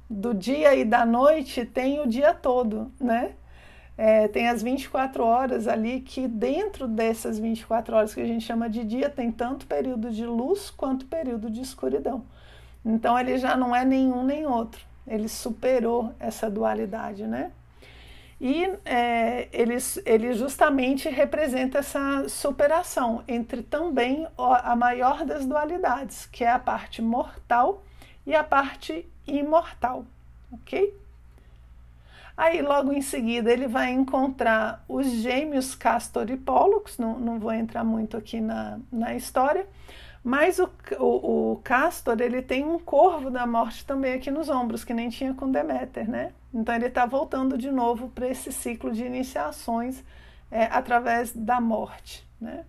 do 0.08 0.34
dia 0.34 0.74
e 0.74 0.84
da 0.84 1.06
noite 1.06 1.64
tem 1.64 2.00
o 2.00 2.06
dia 2.06 2.34
todo, 2.34 2.92
né? 3.00 3.32
É, 3.96 4.26
tem 4.28 4.48
as 4.48 4.60
24 4.60 5.24
horas 5.24 5.68
ali, 5.68 6.00
que 6.00 6.26
dentro 6.26 6.88
dessas 6.88 7.38
24 7.38 7.94
horas 7.94 8.12
que 8.12 8.20
a 8.20 8.26
gente 8.26 8.44
chama 8.44 8.68
de 8.68 8.84
dia, 8.84 9.08
tem 9.08 9.30
tanto 9.30 9.66
período 9.66 10.10
de 10.10 10.26
luz 10.26 10.68
quanto 10.68 11.06
período 11.06 11.48
de 11.48 11.60
escuridão. 11.60 12.24
Então 12.84 13.18
ele 13.18 13.38
já 13.38 13.56
não 13.56 13.74
é 13.74 13.84
nenhum 13.84 14.24
nem 14.24 14.46
outro, 14.46 14.84
ele 15.06 15.28
superou 15.28 16.12
essa 16.18 16.50
dualidade, 16.50 17.24
né? 17.24 17.52
E 18.40 18.64
é, 18.84 19.48
ele, 19.52 19.76
ele 20.04 20.34
justamente 20.34 21.08
representa 21.08 21.78
essa 21.78 22.28
superação 22.28 23.22
entre 23.28 23.62
também 23.62 24.26
a 24.36 24.74
maior 24.74 25.24
das 25.24 25.46
dualidades, 25.46 26.26
que 26.26 26.44
é 26.44 26.50
a 26.50 26.58
parte 26.58 27.00
mortal 27.00 27.82
e 28.26 28.34
a 28.34 28.42
parte 28.42 29.06
imortal, 29.26 30.04
ok? 30.52 30.92
Aí, 32.36 32.60
logo 32.62 32.92
em 32.92 33.00
seguida, 33.00 33.52
ele 33.52 33.68
vai 33.68 33.92
encontrar 33.92 34.84
os 34.88 35.06
gêmeos 35.06 35.74
Castor 35.74 36.28
e 36.30 36.36
Pollux, 36.36 36.98
não, 36.98 37.18
não 37.18 37.38
vou 37.38 37.52
entrar 37.52 37.84
muito 37.84 38.16
aqui 38.16 38.40
na, 38.40 38.78
na 38.90 39.14
história, 39.14 39.66
Mas 40.24 40.58
o, 40.58 40.70
o, 40.98 41.52
o, 41.52 41.56
Castor, 41.62 42.18
ele 42.18 42.40
tem 42.40 42.64
um 42.64 42.78
corvo 42.78 43.30
da 43.30 43.46
morte 43.46 43.84
também 43.84 44.14
aqui 44.14 44.30
nos 44.30 44.48
ombros, 44.48 44.82
que 44.82 44.94
nem 44.94 45.10
tinha 45.10 45.34
com 45.34 45.50
Deméter, 45.50 46.08
né? 46.08 46.32
Então 46.52 46.74
ele 46.74 46.86
está 46.86 47.04
voltando 47.04 47.58
de 47.58 47.70
novo 47.70 48.08
para 48.08 48.26
esse 48.26 48.50
ciclo 48.50 48.90
de 48.90 49.04
iniciações 49.04 50.02
é, 50.50 50.64
através 50.64 51.32
da 51.34 51.60
morte, 51.60 52.26
né? 52.40 52.64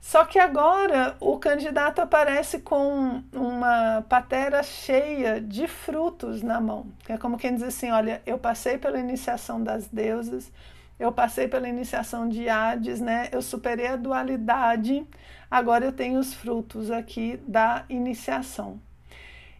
Só 0.00 0.24
que 0.24 0.38
agora 0.38 1.16
o 1.20 1.38
candidato 1.38 2.00
aparece 2.00 2.60
com 2.60 3.22
uma 3.30 4.02
patera 4.08 4.62
cheia 4.62 5.40
de 5.40 5.68
frutos 5.68 6.42
na 6.42 6.58
mão. 6.60 6.86
É 7.06 7.18
como 7.18 7.36
quem 7.36 7.54
diz 7.54 7.64
assim: 7.64 7.90
olha, 7.90 8.22
eu 8.24 8.38
passei 8.38 8.78
pela 8.78 8.98
iniciação 8.98 9.62
das 9.62 9.86
deusas, 9.88 10.50
eu 10.98 11.12
passei 11.12 11.46
pela 11.46 11.68
iniciação 11.68 12.26
de 12.26 12.48
Hades, 12.48 13.00
né? 13.00 13.28
Eu 13.32 13.42
superei 13.42 13.88
a 13.88 13.96
dualidade, 13.96 15.06
agora 15.50 15.84
eu 15.84 15.92
tenho 15.92 16.18
os 16.18 16.34
frutos 16.34 16.90
aqui 16.90 17.38
da 17.46 17.84
iniciação. 17.88 18.80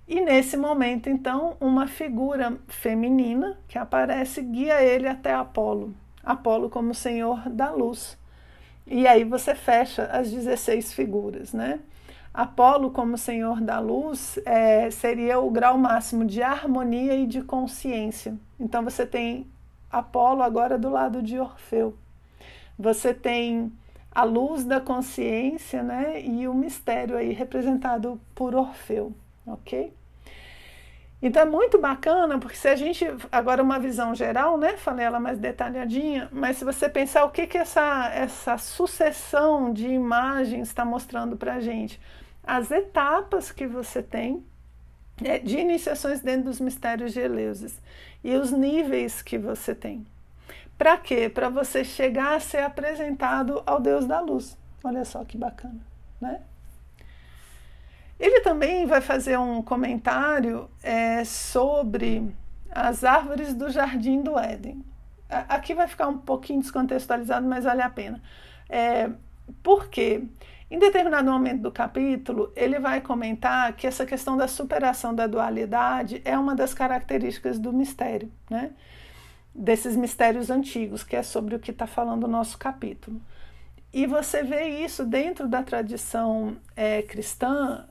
E 0.06 0.22
nesse 0.22 0.56
momento, 0.56 1.10
então, 1.10 1.56
uma 1.60 1.86
figura 1.86 2.56
feminina 2.66 3.58
que 3.68 3.76
aparece 3.76 4.40
guia 4.40 4.82
ele 4.82 5.06
até 5.06 5.34
Apolo. 5.34 5.94
Apolo 6.24 6.70
como 6.70 6.94
senhor 6.94 7.48
da 7.50 7.70
luz. 7.70 8.16
E 8.86 9.06
aí 9.06 9.22
você 9.22 9.54
fecha 9.54 10.04
as 10.04 10.30
16 10.30 10.94
figuras, 10.94 11.52
né? 11.52 11.80
Apolo, 12.32 12.90
como 12.90 13.18
senhor 13.18 13.60
da 13.60 13.78
luz, 13.80 14.38
é, 14.46 14.90
seria 14.90 15.40
o 15.40 15.50
grau 15.50 15.76
máximo 15.76 16.24
de 16.24 16.42
harmonia 16.42 17.14
e 17.14 17.26
de 17.26 17.42
consciência. 17.42 18.34
Então 18.58 18.82
você 18.82 19.04
tem 19.04 19.46
Apolo 19.90 20.42
agora 20.42 20.78
do 20.78 20.88
lado 20.88 21.22
de 21.22 21.38
Orfeu. 21.38 21.94
Você 22.78 23.12
tem 23.12 23.72
a 24.10 24.24
luz 24.24 24.64
da 24.64 24.80
consciência, 24.80 25.82
né, 25.82 26.20
e 26.22 26.48
o 26.48 26.54
mistério 26.54 27.16
aí 27.16 27.32
representado 27.32 28.20
por 28.34 28.54
Orfeu, 28.54 29.12
ok? 29.46 29.92
Então 31.20 31.42
é 31.42 31.44
muito 31.44 31.78
bacana, 31.78 32.38
porque 32.38 32.56
se 32.56 32.68
a 32.68 32.76
gente, 32.76 33.04
agora 33.30 33.62
uma 33.62 33.78
visão 33.78 34.14
geral, 34.14 34.56
né, 34.56 34.76
falei 34.76 35.04
ela 35.04 35.18
mais 35.18 35.38
detalhadinha, 35.38 36.28
mas 36.32 36.58
se 36.58 36.64
você 36.64 36.88
pensar 36.88 37.24
o 37.24 37.30
que 37.30 37.46
que 37.46 37.58
essa, 37.58 38.08
essa 38.14 38.56
sucessão 38.56 39.72
de 39.72 39.88
imagens 39.88 40.68
está 40.68 40.84
mostrando 40.84 41.36
para 41.36 41.54
a 41.54 41.60
gente, 41.60 42.00
as 42.44 42.70
etapas 42.70 43.50
que 43.50 43.66
você 43.66 44.02
tem 44.02 44.44
é, 45.24 45.38
de 45.38 45.58
iniciações 45.58 46.20
dentro 46.20 46.44
dos 46.44 46.60
mistérios 46.60 47.12
de 47.12 47.20
Eleusis 47.20 47.80
e 48.22 48.36
os 48.36 48.52
níveis 48.52 49.20
que 49.20 49.36
você 49.36 49.74
tem. 49.74 50.06
Para 50.78 50.96
quê? 50.96 51.28
Para 51.28 51.48
você 51.48 51.84
chegar 51.84 52.36
a 52.36 52.40
ser 52.40 52.58
apresentado 52.58 53.60
ao 53.66 53.80
Deus 53.80 54.06
da 54.06 54.20
luz. 54.20 54.56
Olha 54.84 55.04
só 55.04 55.24
que 55.24 55.36
bacana, 55.36 55.80
né? 56.20 56.40
Ele 58.18 58.40
também 58.40 58.86
vai 58.86 59.00
fazer 59.00 59.36
um 59.38 59.60
comentário 59.60 60.70
é, 60.82 61.24
sobre 61.24 62.32
as 62.70 63.02
árvores 63.02 63.54
do 63.54 63.70
jardim 63.70 64.22
do 64.22 64.38
Éden. 64.38 64.84
Aqui 65.28 65.74
vai 65.74 65.86
ficar 65.86 66.08
um 66.08 66.18
pouquinho 66.18 66.60
descontextualizado, 66.60 67.46
mas 67.46 67.64
vale 67.64 67.82
a 67.82 67.90
pena. 67.90 68.22
É, 68.68 69.10
por 69.62 69.88
quê? 69.88 70.24
Em 70.70 70.78
determinado 70.78 71.30
momento 71.30 71.62
do 71.62 71.72
capítulo, 71.72 72.52
ele 72.54 72.78
vai 72.78 73.00
comentar 73.00 73.72
que 73.74 73.86
essa 73.86 74.04
questão 74.04 74.36
da 74.36 74.46
superação 74.46 75.14
da 75.14 75.26
dualidade 75.26 76.20
é 76.24 76.38
uma 76.38 76.54
das 76.54 76.74
características 76.74 77.58
do 77.58 77.72
mistério, 77.72 78.30
né? 78.50 78.70
Desses 79.58 79.96
mistérios 79.96 80.50
antigos, 80.50 81.02
que 81.02 81.16
é 81.16 81.22
sobre 81.22 81.54
o 81.54 81.58
que 81.58 81.72
está 81.72 81.86
falando 81.86 82.24
o 82.24 82.28
nosso 82.28 82.56
capítulo. 82.56 83.20
E 83.92 84.06
você 84.06 84.42
vê 84.42 84.84
isso 84.84 85.04
dentro 85.04 85.48
da 85.48 85.62
tradição 85.62 86.56
é, 86.76 87.02
cristã 87.02 87.86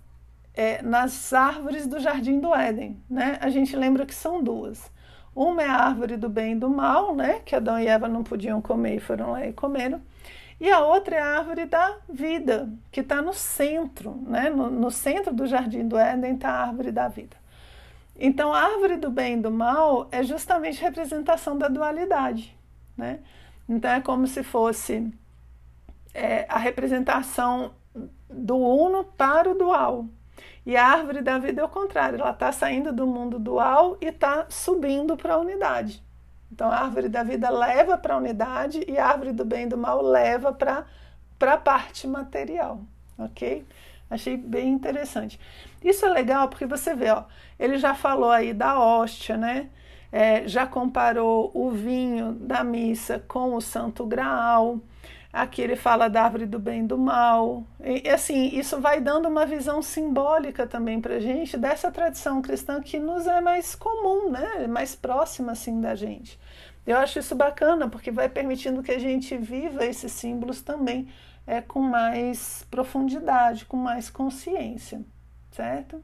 é, 0.54 0.82
nas 0.82 1.34
árvores 1.34 1.86
do 1.86 2.00
jardim 2.00 2.40
do 2.40 2.56
Éden. 2.56 2.98
Né? 3.10 3.38
A 3.42 3.50
gente 3.50 3.76
lembra 3.76 4.06
que 4.06 4.16
são 4.16 4.42
duas. 4.42 4.92
Uma 5.36 5.62
é 5.62 5.68
a 5.68 5.76
árvore 5.76 6.18
do 6.18 6.30
bem 6.30 6.54
e 6.54 6.56
do 6.56 6.70
mal, 6.70 7.16
né? 7.16 7.42
que 7.46 7.56
Adão 7.56 7.78
e 7.78 7.88
Eva 7.88 8.08
não 8.08 8.24
podiam 8.24 8.62
comer 8.62 8.96
e 8.96 9.00
foram 9.00 9.32
lá 9.32 9.46
e 9.46 9.54
comeram. 9.54 10.02
E 10.60 10.72
a 10.72 10.80
outra 10.80 11.16
é 11.18 11.22
a 11.22 11.38
árvore 11.38 11.66
da 11.66 11.98
vida, 12.10 12.68
que 12.92 13.02
está 13.02 13.22
no 13.22 13.34
centro, 13.34 14.20
né? 14.26 14.50
No, 14.50 14.72
no, 14.72 14.90
centro 14.90 15.32
do 15.32 15.46
jardim 15.46 15.88
do 15.88 15.98
Éden 15.98 16.34
está 16.34 16.50
a 16.50 16.66
árvore 16.66 16.92
da 16.92 17.08
vida. 17.08 17.38
Então, 18.20 18.52
a 18.52 18.62
árvore 18.62 18.98
do 18.98 19.12
bem 19.12 19.36
e 19.36 19.42
do 19.42 19.52
mal 19.52 20.08
é 20.12 20.24
justamente 20.24 20.82
representação 20.82 21.58
da 21.58 21.68
dualidade, 21.68 22.58
né? 22.96 23.20
Então, 23.70 23.92
é 23.92 24.02
como 24.02 24.26
se 24.26 24.42
fosse 24.44 25.12
é, 26.14 26.46
a 26.50 26.58
representação 26.58 27.74
do 28.30 28.58
uno 28.58 29.04
para 29.04 29.52
o 29.52 29.56
dual. 29.56 30.06
E 30.66 30.76
a 30.76 30.86
árvore 30.86 31.22
da 31.22 31.38
vida 31.38 31.62
é 31.62 31.64
o 31.64 31.70
contrário, 31.70 32.20
ela 32.20 32.32
está 32.32 32.52
saindo 32.52 32.92
do 32.92 33.06
mundo 33.06 33.40
dual 33.40 33.98
e 34.02 34.08
está 34.08 34.48
subindo 34.50 35.16
para 35.16 35.36
a 35.36 35.38
unidade. 35.38 36.04
Então, 36.52 36.72
a 36.72 36.78
árvore 36.78 37.10
da 37.10 37.24
vida 37.24 37.50
leva 37.50 37.98
para 37.98 38.16
a 38.16 38.18
unidade 38.18 38.84
e 38.88 38.98
a 38.98 39.08
árvore 39.08 39.32
do 39.32 39.46
bem 39.46 39.66
e 39.66 39.70
do 39.70 39.78
mal 39.78 40.02
leva 40.02 40.52
para 40.52 40.86
a 41.42 41.58
parte 41.58 42.08
material, 42.08 42.82
ok? 43.18 43.66
Achei 44.10 44.38
bem 44.38 44.70
interessante. 44.70 45.40
Isso 45.84 46.06
é 46.06 46.10
legal 46.10 46.48
porque 46.48 46.66
você 46.66 46.94
vê, 46.94 47.10
ó, 47.12 47.24
ele 47.60 47.78
já 47.78 47.94
falou 47.94 48.32
aí 48.32 48.54
da 48.54 48.80
hóstia, 48.80 49.38
né? 49.38 49.70
É, 50.12 50.48
já 50.48 50.66
comparou 50.66 51.52
o 51.54 51.70
vinho 51.70 52.34
da 52.34 52.64
missa 52.64 53.24
com 53.28 53.56
o 53.56 53.62
Santo 53.62 54.06
Graal. 54.06 54.80
Aqui 55.32 55.62
ele 55.62 55.76
fala 55.76 56.08
da 56.08 56.24
árvore 56.24 56.46
do 56.46 56.58
bem 56.58 56.84
e 56.84 56.88
do 56.88 56.98
mal. 56.98 57.64
E 57.84 58.10
assim, 58.10 58.58
isso 58.58 58.80
vai 58.80 59.02
dando 59.02 59.28
uma 59.28 59.46
visão 59.46 59.82
simbólica 59.82 60.66
também 60.66 61.02
para 61.02 61.16
a 61.16 61.20
gente 61.20 61.58
dessa 61.58 61.92
tradição 61.92 62.42
cristã 62.42 62.82
que 62.82 62.98
nos 62.98 63.28
é 63.28 63.42
mais 63.42 63.76
comum, 63.76 64.32
né? 64.32 64.66
mais 64.68 64.96
próxima 64.96 65.52
assim 65.52 65.80
da 65.82 65.94
gente. 65.94 66.40
Eu 66.88 66.98
acho 66.98 67.20
isso 67.20 67.36
bacana 67.36 67.90
porque 67.90 68.10
vai 68.10 68.30
permitindo 68.30 68.82
que 68.82 68.92
a 68.92 69.00
gente 69.00 69.36
viva 69.38 69.86
esses 69.86 70.12
símbolos 70.14 70.62
também 70.62 71.10
é, 71.46 71.62
com 71.62 71.82
mais 71.82 72.66
profundidade, 72.72 73.66
com 73.66 73.78
mais 73.78 74.10
consciência, 74.10 75.02
certo? 75.58 76.02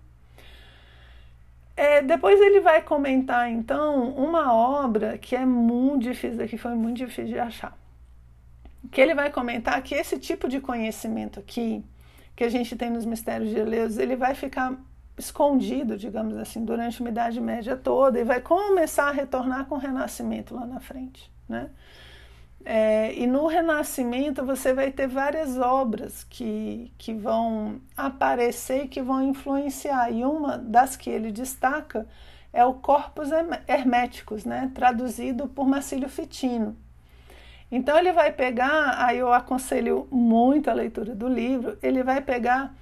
É, 1.76 2.02
depois 2.02 2.40
ele 2.40 2.60
vai 2.60 2.82
comentar 2.82 3.50
então 3.50 4.10
uma 4.10 4.54
obra 4.54 5.18
que 5.18 5.36
é 5.36 5.46
muito 5.46 6.04
difícil, 6.04 6.48
que 6.48 6.58
foi 6.58 6.76
muito 6.76 6.98
difícil 6.98 7.34
de 7.34 7.40
achar 7.40 7.76
que 8.92 9.02
ele 9.02 9.16
vai 9.16 9.32
comentar 9.32 9.82
que 9.82 9.96
esse 9.96 10.20
tipo 10.20 10.48
de 10.48 10.60
conhecimento 10.60 11.40
aqui, 11.40 11.84
que 12.36 12.44
a 12.44 12.50
gente 12.50 12.76
tem 12.76 12.90
nos 12.90 13.06
mistérios 13.06 13.50
de 13.50 13.58
Eleus, 13.58 13.98
ele 13.98 14.16
vai 14.16 14.36
ficar 14.36 14.78
escondido, 15.18 15.98
digamos 15.98 16.36
assim, 16.38 16.66
durante 16.66 17.00
uma 17.00 17.10
Idade 17.10 17.40
Média 17.40 17.76
toda 17.76 18.20
e 18.20 18.24
vai 18.24 18.42
começar 18.42 19.10
a 19.10 19.12
retornar 19.12 19.66
com 19.66 19.76
o 19.76 19.78
Renascimento 19.78 20.56
lá 20.56 20.66
na 20.66 20.80
frente, 20.80 21.32
né? 21.48 21.70
É, 22.66 23.14
e 23.16 23.28
no 23.28 23.46
Renascimento 23.48 24.46
você 24.46 24.74
vai 24.74 24.90
ter 24.90 25.08
várias 25.08 25.58
obras 25.58 26.24
que, 26.24 26.94
que 26.98 27.14
vão 27.14 27.82
aparecer 27.96 28.86
e 28.86 28.88
que 28.88 29.02
vão 29.02 29.22
influenciar. 29.22 30.12
E 30.12 30.24
uma 30.24 30.58
das 30.58 30.96
que 30.96 31.10
ele 31.10 31.32
destaca 31.32 32.08
é 32.54 32.64
o 32.64 32.76
Corpus 32.76 33.30
Herméticos, 33.68 34.46
né? 34.46 34.72
traduzido 34.74 35.48
por 35.48 35.68
Marcílio 35.68 36.08
Fitino. 36.08 36.78
Então 37.72 37.98
ele 37.98 38.12
vai 38.12 38.32
pegar, 38.32 39.04
aí 39.04 39.18
eu 39.18 39.34
aconselho 39.34 40.08
muito 40.12 40.70
a 40.70 40.74
leitura 40.74 41.16
do 41.16 41.28
livro, 41.28 41.78
ele 41.82 42.04
vai 42.04 42.22
pegar 42.22 42.74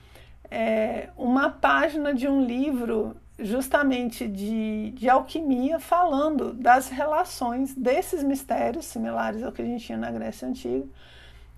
é, 0.50 1.08
uma 1.16 1.50
página 1.50 2.14
de 2.14 2.28
um 2.28 2.44
livro 2.44 3.16
justamente 3.44 4.28
de, 4.28 4.92
de 4.92 5.10
alquimia 5.10 5.80
falando 5.80 6.54
das 6.54 6.90
relações 6.90 7.74
desses 7.76 8.24
mistérios 8.24 8.86
similares 8.86 9.44
ao 9.44 9.52
que 9.52 9.62
a 9.62 9.66
gente 9.66 9.86
tinha 9.86 9.98
na 9.98 10.12
Grécia 10.12 10.48
Antiga 10.48 10.86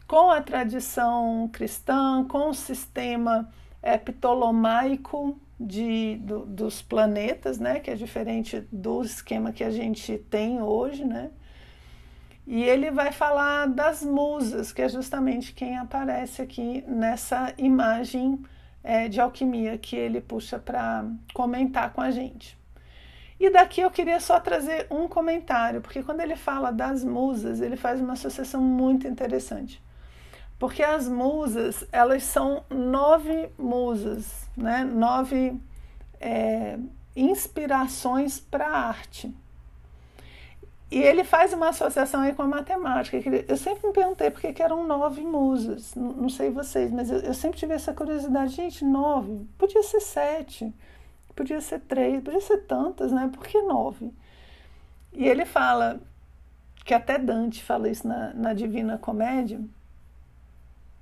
com 0.07 0.29
a 0.29 0.41
tradição 0.41 1.49
cristã, 1.51 2.25
com 2.29 2.49
o 2.49 2.53
sistema 2.53 3.49
é, 3.81 3.97
ptolomaico 3.97 5.39
de, 5.59 6.17
do, 6.17 6.45
dos 6.45 6.81
planetas, 6.81 7.57
né, 7.57 7.79
que 7.79 7.89
é 7.89 7.95
diferente 7.95 8.67
do 8.71 9.03
esquema 9.03 9.51
que 9.51 9.63
a 9.63 9.71
gente 9.71 10.17
tem 10.17 10.61
hoje, 10.61 11.05
né? 11.05 11.31
E 12.45 12.61
ele 12.61 12.91
vai 12.91 13.13
falar 13.13 13.67
das 13.67 14.03
musas, 14.03 14.73
que 14.73 14.81
é 14.81 14.89
justamente 14.89 15.53
quem 15.53 15.77
aparece 15.77 16.41
aqui 16.41 16.83
nessa 16.85 17.53
imagem 17.57 18.43
é, 18.83 19.07
de 19.07 19.21
alquimia 19.21 19.77
que 19.77 19.95
ele 19.95 20.19
puxa 20.19 20.59
para 20.59 21.05
comentar 21.33 21.93
com 21.93 22.01
a 22.01 22.11
gente. 22.11 22.57
E 23.39 23.49
daqui 23.49 23.81
eu 23.81 23.91
queria 23.91 24.19
só 24.19 24.39
trazer 24.39 24.87
um 24.89 25.07
comentário, 25.07 25.81
porque 25.81 26.03
quando 26.03 26.21
ele 26.21 26.35
fala 26.35 26.71
das 26.71 27.03
musas, 27.03 27.61
ele 27.61 27.75
faz 27.75 27.99
uma 27.99 28.13
associação 28.13 28.61
muito 28.61 29.07
interessante. 29.07 29.81
Porque 30.59 30.83
as 30.83 31.09
musas, 31.09 31.85
elas 31.91 32.23
são 32.23 32.63
nove 32.69 33.49
musas, 33.57 34.47
né? 34.55 34.83
nove 34.83 35.59
é, 36.21 36.77
inspirações 37.15 38.39
para 38.39 38.67
a 38.67 38.87
arte. 38.87 39.35
E 40.93 41.01
ele 41.01 41.23
faz 41.23 41.51
uma 41.53 41.69
associação 41.69 42.21
aí 42.21 42.35
com 42.35 42.43
a 42.43 42.47
matemática. 42.47 43.17
eu 43.47 43.57
sempre 43.57 43.87
me 43.87 43.93
perguntei 43.93 44.29
por 44.29 44.39
que 44.39 44.61
eram 44.61 44.85
nove 44.85 45.23
musas. 45.23 45.95
Não, 45.95 46.13
não 46.13 46.29
sei 46.29 46.51
vocês, 46.51 46.91
mas 46.91 47.09
eu, 47.09 47.17
eu, 47.17 47.33
sempre 47.33 47.57
tive 47.57 47.73
essa 47.73 47.91
curiosidade. 47.91 48.53
Gente, 48.53 48.85
nove. 48.85 49.43
Podia 49.57 49.81
ser 49.81 49.99
sete, 49.99 50.71
podia 51.35 51.59
ser 51.61 51.79
três, 51.79 52.23
podia 52.23 52.39
ser 52.41 52.59
tantas, 52.67 53.11
né? 53.11 53.27
Por 53.33 53.43
que 53.43 53.59
nove? 53.63 54.13
E 55.11 55.27
ele 55.27 55.45
fala 55.45 55.99
que 56.85 56.93
até 56.93 57.17
Dante 57.17 57.63
fala 57.63 57.89
isso 57.89 58.07
na, 58.07 58.31
na 58.35 58.53
Divina 58.53 58.95
Comédia. 58.95 59.59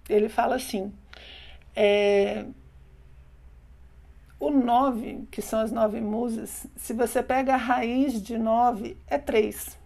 Ele 0.08 0.30
fala 0.30 0.56
assim: 0.56 0.94
é, 1.76 2.46
o 4.40 4.50
nove, 4.52 5.28
que 5.30 5.42
são 5.42 5.60
as 5.60 5.70
nove 5.70 6.00
musas, 6.00 6.66
se 6.78 6.94
você 6.94 7.22
pega 7.22 7.56
a 7.56 7.58
raiz 7.58 8.22
de 8.24 8.38
nove, 8.38 8.96
é 9.06 9.18
três. 9.18 9.81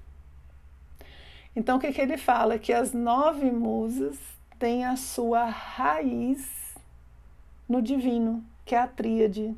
Então, 1.55 1.77
o 1.77 1.79
que, 1.79 1.91
que 1.91 2.01
ele 2.01 2.17
fala? 2.17 2.59
Que 2.59 2.73
as 2.73 2.91
nove 2.91 3.49
musas 3.49 4.17
têm 4.59 4.85
a 4.85 4.95
sua 4.95 5.45
raiz 5.45 6.75
no 7.67 7.81
divino, 7.81 8.43
que 8.65 8.75
é 8.75 8.79
a 8.79 8.87
tríade. 8.87 9.55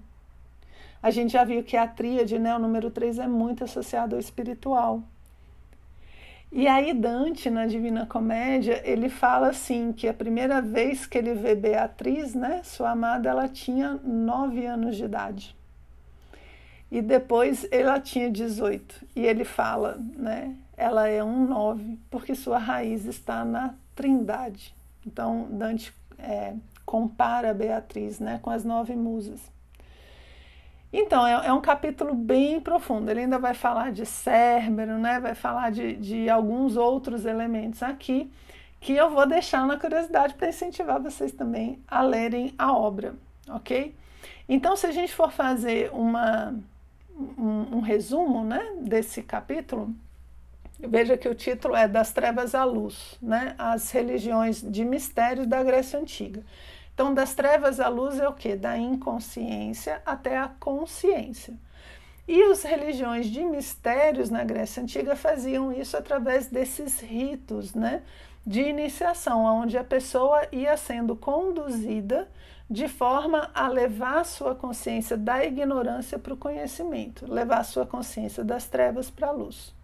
A 1.01 1.09
gente 1.09 1.33
já 1.33 1.43
viu 1.43 1.63
que 1.63 1.77
a 1.77 1.87
tríade, 1.87 2.37
né, 2.37 2.55
o 2.55 2.59
número 2.59 2.89
três, 2.89 3.19
é 3.19 3.27
muito 3.27 3.63
associado 3.63 4.15
ao 4.15 4.19
espiritual. 4.19 5.03
E 6.51 6.67
aí 6.67 6.93
Dante, 6.93 7.49
na 7.49 7.65
Divina 7.65 8.05
Comédia, 8.05 8.81
ele 8.85 9.09
fala 9.09 9.49
assim, 9.49 9.91
que 9.91 10.07
a 10.07 10.13
primeira 10.13 10.61
vez 10.61 11.05
que 11.05 11.17
ele 11.17 11.33
vê 11.33 11.53
Beatriz, 11.55 12.33
né, 12.33 12.61
sua 12.63 12.91
amada, 12.91 13.29
ela 13.29 13.47
tinha 13.47 13.99
nove 14.03 14.65
anos 14.65 14.95
de 14.95 15.03
idade. 15.03 15.55
E 16.89 17.01
depois 17.01 17.67
ela 17.69 17.99
tinha 17.99 18.29
18. 18.29 19.05
E 19.13 19.25
ele 19.25 19.43
fala, 19.43 19.99
né, 20.15 20.55
ela 20.77 21.07
é 21.07 21.23
um 21.23 21.47
nove, 21.47 21.99
porque 22.09 22.35
sua 22.35 22.59
raiz 22.59 23.05
está 23.05 23.43
na 23.43 23.73
trindade. 23.95 24.75
Então, 25.05 25.47
Dante 25.49 25.91
é, 26.19 26.53
compara 26.85 27.53
Beatriz 27.53 28.19
né, 28.19 28.39
com 28.41 28.51
as 28.51 28.63
nove 28.63 28.95
musas. 28.95 29.41
Então, 30.93 31.25
é, 31.25 31.47
é, 31.47 31.53
um 31.53 31.59
capítulo 31.59 32.13
bem 32.13 32.61
profundo. 32.61 33.09
Ele 33.09 33.21
ainda 33.21 33.39
vai 33.39 33.55
falar 33.55 33.91
de 33.91 34.05
Cérbero, 34.05 34.99
né, 34.99 35.19
vai 35.19 35.33
falar 35.33 35.71
de, 35.71 35.95
de 35.95 36.29
alguns 36.29 36.77
outros 36.77 37.25
elementos 37.25 37.81
aqui, 37.81 38.31
que 38.79 38.93
eu 38.93 39.09
vou 39.09 39.27
deixar 39.27 39.65
na 39.65 39.77
curiosidade 39.77 40.35
para 40.35 40.49
incentivar 40.49 41.01
vocês 41.01 41.31
também 41.31 41.81
a 41.87 42.01
lerem 42.01 42.53
a 42.57 42.71
obra, 42.71 43.15
ok? 43.49 43.95
Então, 44.47 44.75
se 44.75 44.85
a 44.85 44.91
gente 44.91 45.13
for 45.13 45.31
fazer 45.31 45.89
uma, 45.91 46.53
um, 47.37 47.77
um 47.77 47.79
resumo 47.81 48.45
né, 48.45 48.75
desse 48.81 49.23
capítulo, 49.23 49.93
Veja 50.79 51.17
que 51.17 51.27
o 51.27 51.33
título 51.33 51.75
é 51.75 51.87
Das 51.87 52.11
Trevas 52.11 52.53
à 52.53 52.63
Luz, 52.63 53.17
né? 53.21 53.55
As 53.57 53.89
religiões 53.89 54.61
de 54.61 54.85
mistérios 54.85 55.47
da 55.47 55.63
Grécia 55.63 55.99
Antiga. 55.99 56.43
Então, 56.97 57.13
das 57.13 57.35
trevas 57.35 57.79
à 57.79 57.87
luz 57.89 58.19
é 58.19 58.27
o 58.27 58.33
que? 58.33 58.55
Da 58.55 58.75
inconsciência 58.75 60.01
até 60.03 60.35
a 60.35 60.47
consciência. 60.47 61.53
E 62.27 62.41
as 62.41 62.63
religiões 62.63 63.27
de 63.27 63.45
mistérios 63.45 64.31
na 64.31 64.43
Grécia 64.43 64.81
Antiga 64.81 65.15
faziam 65.15 65.71
isso 65.71 65.95
através 65.95 66.47
desses 66.47 66.99
ritos, 66.99 67.75
né? 67.75 68.01
De 68.43 68.61
iniciação, 68.61 69.45
onde 69.45 69.77
a 69.77 69.83
pessoa 69.83 70.47
ia 70.51 70.75
sendo 70.75 71.15
conduzida 71.15 72.27
de 72.67 72.87
forma 72.87 73.51
a 73.53 73.67
levar 73.67 74.25
sua 74.25 74.55
consciência 74.55 75.15
da 75.15 75.45
ignorância 75.45 76.17
para 76.17 76.33
o 76.33 76.37
conhecimento, 76.37 77.31
levar 77.31 77.63
sua 77.63 77.85
consciência 77.85 78.43
das 78.43 78.67
trevas 78.67 79.11
para 79.11 79.27
a 79.27 79.31
luz. 79.31 79.76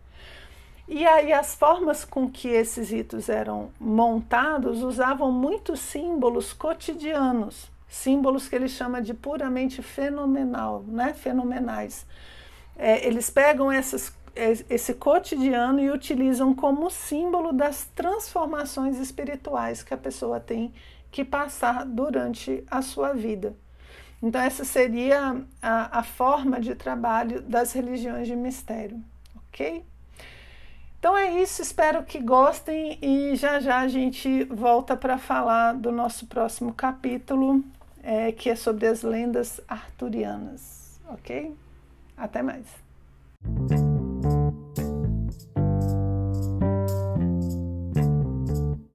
E 0.87 1.05
aí 1.05 1.31
as 1.31 1.55
formas 1.55 2.03
com 2.03 2.29
que 2.29 2.49
esses 2.49 2.89
ritos 2.89 3.29
eram 3.29 3.71
montados 3.79 4.83
usavam 4.83 5.31
muitos 5.31 5.79
símbolos 5.79 6.51
cotidianos, 6.51 7.71
símbolos 7.87 8.49
que 8.49 8.55
ele 8.55 8.67
chama 8.67 9.01
de 9.01 9.13
puramente 9.13 9.81
fenomenal, 9.81 10.83
né? 10.85 11.13
fenomenais. 11.13 12.05
É, 12.75 13.07
eles 13.07 13.29
pegam 13.29 13.71
essas, 13.71 14.13
esse 14.69 14.93
cotidiano 14.95 15.79
e 15.79 15.89
utilizam 15.89 16.53
como 16.53 16.89
símbolo 16.89 17.53
das 17.53 17.85
transformações 17.95 18.97
espirituais 18.97 19.83
que 19.83 19.93
a 19.93 19.97
pessoa 19.97 20.39
tem 20.39 20.73
que 21.09 21.23
passar 21.23 21.85
durante 21.85 22.63
a 22.69 22.81
sua 22.81 23.13
vida. 23.13 23.55
Então, 24.21 24.41
essa 24.41 24.65
seria 24.65 25.43
a, 25.61 25.99
a 25.99 26.03
forma 26.03 26.59
de 26.59 26.75
trabalho 26.75 27.41
das 27.41 27.71
religiões 27.73 28.27
de 28.27 28.35
mistério, 28.35 29.01
ok? 29.47 29.83
Então 31.03 31.17
é 31.17 31.41
isso, 31.41 31.61
espero 31.61 32.01
que 32.03 32.17
gostem 32.17 32.97
e 33.01 33.35
já 33.35 33.59
já 33.59 33.81
a 33.81 33.89
gente 33.89 34.45
volta 34.45 34.95
para 34.95 35.17
falar 35.17 35.73
do 35.73 35.91
nosso 35.91 36.27
próximo 36.27 36.73
capítulo, 36.73 37.61
é, 38.01 38.31
que 38.31 38.49
é 38.49 38.55
sobre 38.55 38.87
as 38.87 39.03
lendas 39.03 39.59
arturianas, 39.67 41.01
ok? 41.09 41.53
Até 42.15 42.41
mais. 42.41 42.65